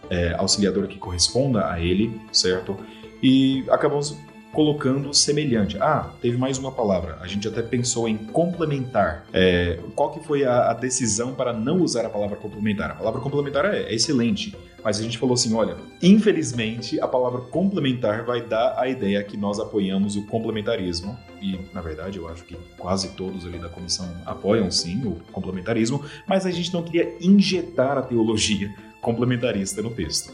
é, 0.09 0.33
auxiliadora 0.33 0.87
que 0.87 0.97
corresponda 0.97 1.71
a 1.71 1.79
ele, 1.79 2.19
certo? 2.31 2.77
E 3.23 3.63
acabamos 3.69 4.17
colocando 4.53 5.13
semelhante. 5.13 5.77
Ah, 5.79 6.11
teve 6.21 6.37
mais 6.37 6.57
uma 6.57 6.71
palavra. 6.71 7.17
A 7.21 7.27
gente 7.27 7.47
até 7.47 7.61
pensou 7.61 8.07
em 8.07 8.17
complementar. 8.17 9.25
É, 9.31 9.79
qual 9.95 10.11
que 10.11 10.19
foi 10.25 10.43
a, 10.43 10.71
a, 10.71 10.73
decisão 10.73 11.33
para 11.33 11.53
não 11.53 11.81
usar 11.81 12.05
a 12.05 12.09
palavra 12.09 12.35
complementar? 12.35 12.91
A 12.91 12.95
palavra 12.95 13.21
complementar 13.21 13.65
é, 13.65 13.83
é, 13.83 13.93
excelente, 13.93 14.55
mas 14.83 14.99
a 14.99 15.03
gente 15.03 15.17
falou 15.17 15.35
assim, 15.35 15.53
olha, 15.53 15.77
infelizmente 16.01 16.99
a 16.99 17.07
palavra 17.07 17.41
complementar 17.41 18.25
vai 18.25 18.41
dar 18.41 18.77
a 18.77 18.87
ideia 18.89 19.23
que 19.23 19.37
nós 19.37 19.59
apoiamos 19.59 20.15
o 20.15 20.25
complementarismo 20.25 21.17
e 21.41 21.59
na 21.73 21.81
verdade 21.81 22.17
eu 22.17 22.27
acho 22.27 22.43
que 22.43 22.57
quase 22.77 23.09
todos 23.15 23.45
ali 23.45 23.57
da 23.57 23.69
comissão 23.69 24.09
apoiam 24.25 24.69
sim 24.69 25.01
o 25.05 25.15
complementarismo, 25.31 26.03
mas 26.27 26.45
a 26.45 26.51
gente 26.51 26.73
não 26.73 26.83
queria 26.83 27.15
injetar 27.21 27.97
a 27.97 28.01
teologia 28.01 28.73
complementarista 29.01 29.81
no 29.81 29.91
texto. 29.91 30.33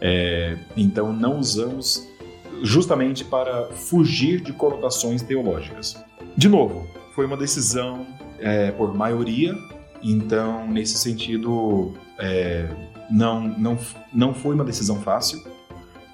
É, 0.00 0.56
então 0.76 1.12
não 1.12 1.38
usamos 1.38 2.08
justamente 2.62 3.24
para 3.24 3.66
fugir 3.66 4.40
de 4.40 4.52
conotações 4.52 5.22
teológicas. 5.22 6.02
De 6.36 6.48
novo, 6.48 6.86
foi 7.14 7.26
uma 7.26 7.36
decisão 7.36 8.06
é, 8.38 8.70
por 8.70 8.94
maioria, 8.94 9.54
então, 10.02 10.66
nesse 10.68 10.96
sentido, 10.98 11.92
é, 12.18 12.68
não, 13.10 13.48
não, 13.58 13.78
não 14.12 14.34
foi 14.34 14.54
uma 14.54 14.64
decisão 14.64 15.00
fácil, 15.00 15.42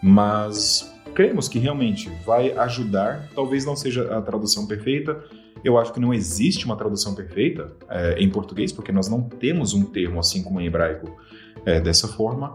mas 0.02 0.92
cremos 1.14 1.48
que 1.48 1.58
realmente 1.58 2.10
vai 2.24 2.52
ajudar. 2.52 3.28
Talvez 3.34 3.64
não 3.64 3.76
seja 3.76 4.16
a 4.16 4.22
tradução 4.22 4.66
perfeita. 4.66 5.22
Eu 5.62 5.78
acho 5.78 5.92
que 5.92 6.00
não 6.00 6.12
existe 6.12 6.66
uma 6.66 6.76
tradução 6.76 7.14
perfeita 7.14 7.72
é, 7.88 8.18
em 8.18 8.28
português, 8.28 8.72
porque 8.72 8.92
nós 8.92 9.08
não 9.08 9.22
temos 9.22 9.72
um 9.72 9.84
termo 9.84 10.20
assim 10.20 10.42
como 10.42 10.60
em 10.60 10.66
hebraico 10.66 11.10
é, 11.64 11.80
dessa 11.80 12.08
forma 12.08 12.54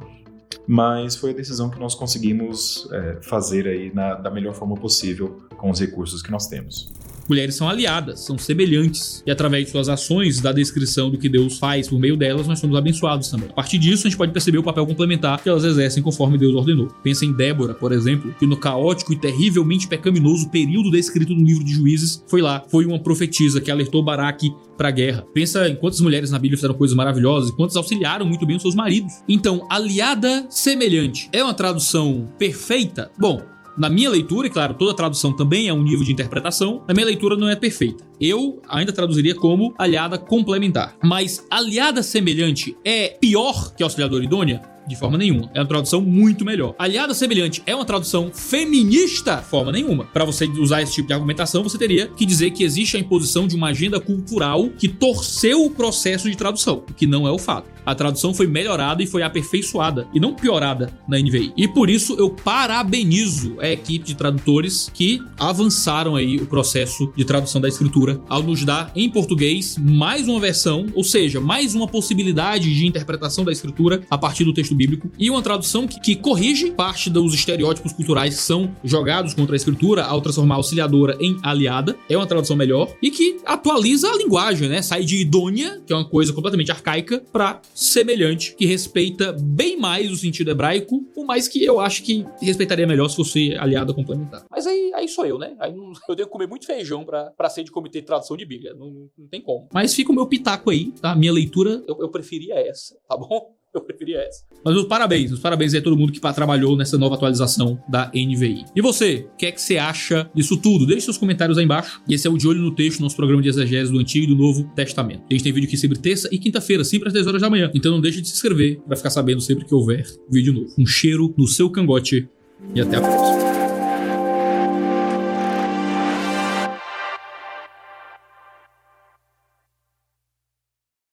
mas 0.68 1.16
foi 1.16 1.32
a 1.32 1.34
decisão 1.34 1.70
que 1.70 1.80
nós 1.80 1.96
conseguimos 1.96 2.88
é, 2.92 3.22
fazer 3.22 3.68
aí 3.68 3.94
na, 3.94 4.16
da 4.16 4.30
melhor 4.30 4.54
forma 4.54 4.76
possível 4.76 5.42
com 5.58 5.70
os 5.70 5.80
recursos 5.80 6.22
que 6.22 6.32
nós 6.32 6.48
temos 6.48 6.92
mulheres 7.30 7.56
são 7.56 7.70
aliadas, 7.70 8.22
são 8.22 8.38
semelhantes. 8.38 9.24
E 9.26 9.32
através 9.32 9.66
de 9.66 9.72
suas 9.72 9.88
ações, 9.88 10.42
da 10.42 10.52
descrição 10.52 11.10
do 11.10 11.18
que 11.18 11.30
Deus 11.30 11.58
faz 11.58 11.88
por 11.88 12.00
meio 12.00 12.18
delas, 12.18 12.48
nós 12.48 12.60
somos 12.60 12.76
abençoados 12.76 13.30
também. 13.30 13.50
A 13.50 13.54
partir 13.54 13.78
disso, 13.78 14.08
a 14.08 14.10
gente 14.10 14.18
pode 14.18 14.32
perceber 14.32 14.58
o 14.58 14.64
papel 14.64 14.86
complementar 14.86 15.42
que 15.42 15.48
elas 15.48 15.64
exercem 15.64 16.02
conforme 16.02 16.38
Deus 16.38 16.56
ordenou. 16.56 16.88
Pensa 17.04 17.26
em 17.26 17.32
Débora, 17.32 17.74
por 17.74 17.92
exemplo, 17.92 18.34
que 18.38 18.48
no 18.48 18.58
caótico 18.58 19.14
e 19.14 19.16
terrivelmente 19.16 19.88
pecaminoso 19.88 20.50
período 20.50 20.92
descrito 20.92 21.34
no 21.34 21.46
livro 21.46 21.64
de 21.64 21.74
Juízes, 21.74 22.24
foi 22.28 22.42
lá, 22.42 22.64
foi 22.70 22.86
uma 22.86 23.00
profetisa 23.00 23.62
que 23.62 23.70
alertou 23.70 24.04
Baraque 24.04 24.52
para 24.78 24.88
a 24.88 24.92
guerra. 24.92 25.26
Pensa 25.34 25.68
em 25.68 25.76
quantas 25.76 26.00
mulheres 26.00 26.32
na 26.32 26.40
Bíblia 26.40 26.58
fizeram 26.58 26.74
coisas 26.74 26.96
maravilhosas 26.96 27.50
e 27.50 27.56
quantas 27.56 27.76
auxiliaram 27.76 28.26
muito 28.26 28.46
bem 28.46 28.56
os 28.56 28.62
seus 28.62 28.76
maridos. 28.76 29.14
Então, 29.28 29.68
aliada 29.70 30.46
semelhante 30.50 31.30
é 31.34 31.44
uma 31.44 31.54
tradução 31.54 32.30
perfeita? 32.38 33.12
Bom, 33.18 33.42
na 33.80 33.90
minha 33.90 34.10
leitura, 34.10 34.48
e 34.48 34.50
claro, 34.50 34.74
toda 34.74 34.94
tradução 34.94 35.32
também 35.32 35.70
é 35.70 35.74
um 35.74 35.82
nível 35.82 36.04
de 36.04 36.12
interpretação, 36.12 36.84
na 36.86 36.94
minha 36.94 37.06
leitura 37.06 37.38
não 37.38 37.48
é 37.48 37.56
perfeita. 37.56 38.04
Eu 38.20 38.62
ainda 38.68 38.92
traduziria 38.92 39.34
como 39.34 39.74
aliada 39.78 40.18
complementar. 40.18 40.98
Mas 41.02 41.46
aliada 41.50 42.04
semelhante 42.04 42.76
é 42.84 43.08
pior 43.08 43.74
que 43.74 43.82
auxiliadora 43.82 44.24
idônea? 44.24 44.62
De 44.86 44.98
forma 44.98 45.18
nenhuma. 45.18 45.50
É 45.54 45.60
uma 45.60 45.68
tradução 45.68 46.02
muito 46.02 46.44
melhor. 46.44 46.76
Aliada 46.78 47.14
semelhante 47.14 47.62
é 47.66 47.74
uma 47.74 47.86
tradução 47.86 48.32
feminista? 48.34 49.38
De 49.38 49.46
forma 49.46 49.72
nenhuma. 49.72 50.06
Para 50.06 50.26
você 50.26 50.46
usar 50.46 50.82
esse 50.82 50.96
tipo 50.96 51.08
de 51.08 51.14
argumentação, 51.14 51.64
você 51.64 51.78
teria 51.78 52.08
que 52.08 52.26
dizer 52.26 52.52
que 52.52 52.64
existe 52.64 52.98
a 52.98 53.00
imposição 53.00 53.48
de 53.48 53.56
uma 53.56 53.68
agenda 53.68 54.00
cultural 54.00 54.68
que 54.78 54.90
torceu 54.90 55.64
o 55.64 55.70
processo 55.70 56.30
de 56.30 56.36
tradução, 56.36 56.84
o 56.90 56.94
que 56.94 57.08
não 57.08 57.28
é 57.28 57.32
o 57.32 57.38
fato 57.38 57.79
a 57.90 57.96
tradução 57.96 58.36
foi 58.36 58.46
melhorada 58.46 59.02
e 59.02 59.08
foi 59.08 59.24
aperfeiçoada 59.24 60.08
e 60.14 60.20
não 60.20 60.36
piorada 60.36 60.94
na 61.08 61.18
NVI. 61.18 61.54
E 61.58 61.68
por 61.68 61.90
isso 61.90 62.16
eu 62.20 62.30
parabenizo 62.30 63.56
a 63.60 63.68
equipe 63.68 64.06
de 64.06 64.16
tradutores 64.16 64.92
que 64.94 65.20
avançaram 65.40 66.16
aí 66.16 66.38
o 66.38 66.46
processo 66.46 67.12
de 67.16 67.26
tradução 67.26 67.60
da 67.60 67.68
escritura 67.68 68.22
ao 68.30 68.44
nos 68.44 68.64
dar 68.64 68.92
em 68.96 69.10
português 69.10 69.76
mais 69.80 70.28
uma 70.28 70.40
versão, 70.40 70.86
ou 70.94 71.04
seja, 71.04 71.42
mais 71.42 71.74
uma 71.74 71.88
possibilidade 71.88 72.74
de 72.74 72.86
interpretação 72.86 73.44
da 73.44 73.52
escritura 73.52 74.02
a 74.08 74.18
partir 74.18 74.44
do 74.44 74.54
texto 74.54 74.76
bíblico 74.76 75.10
e 75.18 75.28
uma 75.30 75.42
tradução 75.42 75.88
que, 75.88 76.00
que 76.00 76.16
corrige 76.16 76.70
parte 76.72 77.10
dos 77.10 77.34
estereótipos 77.34 77.92
culturais 77.92 78.36
que 78.36 78.42
são 78.42 78.72
jogados 78.84 79.34
contra 79.34 79.56
a 79.56 79.58
escritura 79.58 80.04
ao 80.04 80.22
transformar 80.22 80.56
a 80.56 80.58
auxiliadora 80.58 81.18
em 81.20 81.38
aliada. 81.42 81.98
É 82.08 82.16
uma 82.16 82.28
tradução 82.28 82.56
melhor 82.56 82.94
e 83.02 83.10
que 83.10 83.38
atualiza 83.46 84.12
a 84.12 84.18
linguagem, 84.18 84.70
né? 84.70 84.82
Sai 84.84 85.04
de 85.04 85.18
idônea, 85.18 85.82
que 85.88 85.92
é 85.92 85.96
uma 85.96 86.06
coisa 86.06 86.32
completamente 86.34 86.72
arcaica, 86.72 87.24
para 87.32 87.60
semelhante, 87.80 88.54
que 88.56 88.66
respeita 88.66 89.32
bem 89.32 89.78
mais 89.78 90.12
o 90.12 90.18
sentido 90.18 90.52
hebraico, 90.52 91.02
por 91.14 91.26
mais 91.26 91.48
que 91.48 91.64
eu 91.64 91.80
acho 91.80 92.04
que 92.04 92.26
respeitaria 92.42 92.86
melhor 92.86 93.08
se 93.08 93.16
fosse 93.16 93.56
aliado 93.56 93.94
a 93.94 93.96
complementar. 93.96 94.46
Mas 94.52 94.68
aí, 94.68 94.92
aí 94.94 95.08
sou 95.08 95.26
eu, 95.26 95.40
né? 95.40 95.56
Aí 95.60 95.74
não, 95.74 95.94
eu 96.10 96.16
tenho 96.16 96.28
que 96.28 96.32
comer 96.32 96.48
muito 96.48 96.66
feijão 96.66 97.06
para 97.06 97.50
ser 97.50 97.64
de 97.64 97.72
comitê 97.72 98.02
de 98.02 98.08
tradução 98.08 98.36
de 98.36 98.46
Bíblia. 98.46 98.74
Não, 98.74 99.10
não, 99.18 99.28
tem 99.28 99.42
como. 99.42 99.70
Mas 99.74 99.96
fica 99.96 100.12
o 100.12 100.16
meu 100.16 100.28
pitaco 100.28 100.70
aí, 100.70 100.92
tá? 101.02 101.16
Minha 101.16 101.32
leitura, 101.32 101.82
eu, 101.88 101.98
eu 102.02 102.10
preferia 102.10 102.56
essa, 102.56 102.98
tá 103.08 103.16
bom? 103.16 103.56
Eu 103.80 103.86
preferia 103.86 104.20
essa. 104.20 104.44
Mas 104.64 104.76
os 104.76 104.86
parabéns, 104.86 105.32
os 105.32 105.40
parabéns 105.40 105.74
a 105.74 105.82
todo 105.82 105.98
mundo 105.98 106.12
que 106.12 106.20
trabalhou 106.20 106.76
nessa 106.76 106.98
nova 106.98 107.16
atualização 107.16 107.82
da 107.88 108.12
NVI. 108.14 108.66
E 108.76 108.82
você, 108.82 109.28
o 109.34 109.38
que 109.38 109.46
é 109.46 109.52
que 109.52 109.62
você 109.62 109.78
acha 109.78 110.30
disso 110.36 110.58
tudo? 110.58 110.86
Deixe 110.86 111.02
seus 111.02 111.18
comentários 111.18 111.58
aí 111.58 111.66
embaixo. 111.66 112.02
E 112.08 112.14
esse 112.14 112.28
é 112.28 112.30
o 112.30 112.38
De 112.38 112.48
Olho 112.48 112.62
no 112.62 112.76
Texto, 112.76 113.00
nosso 113.00 113.16
programa 113.16 113.42
de 113.42 113.50
exegese 113.50 113.92
do 113.92 114.00
Antigo 114.00 114.26
e 114.26 114.28
do 114.28 114.36
Novo 114.36 114.64
Testamento. 114.76 115.24
A 115.30 115.34
gente 115.34 115.44
tem 115.44 115.54
vídeo 115.54 115.68
aqui 115.68 115.78
sempre 115.78 115.98
terça 115.98 116.28
e 116.32 116.38
quinta-feira, 116.38 116.84
sempre 116.84 117.08
às 117.08 117.14
10 117.14 117.28
horas 117.28 117.42
da 117.42 117.50
manhã. 117.50 117.72
Então 117.74 117.92
não 117.92 118.02
deixe 118.02 118.22
de 118.22 118.28
se 118.28 118.36
inscrever 118.36 118.80
para 118.82 118.98
ficar 118.98 119.10
sabendo 119.10 119.42
sempre 119.42 119.66
que 119.66 119.74
houver 119.74 120.06
vídeo 120.30 120.54
novo. 120.54 120.74
Um 120.78 120.86
cheiro 120.86 121.34
no 121.38 121.48
seu 121.48 121.70
cangote 121.70 122.28
e 122.76 122.82
até 122.82 122.98
a 122.98 123.02
próxima. 123.02 123.49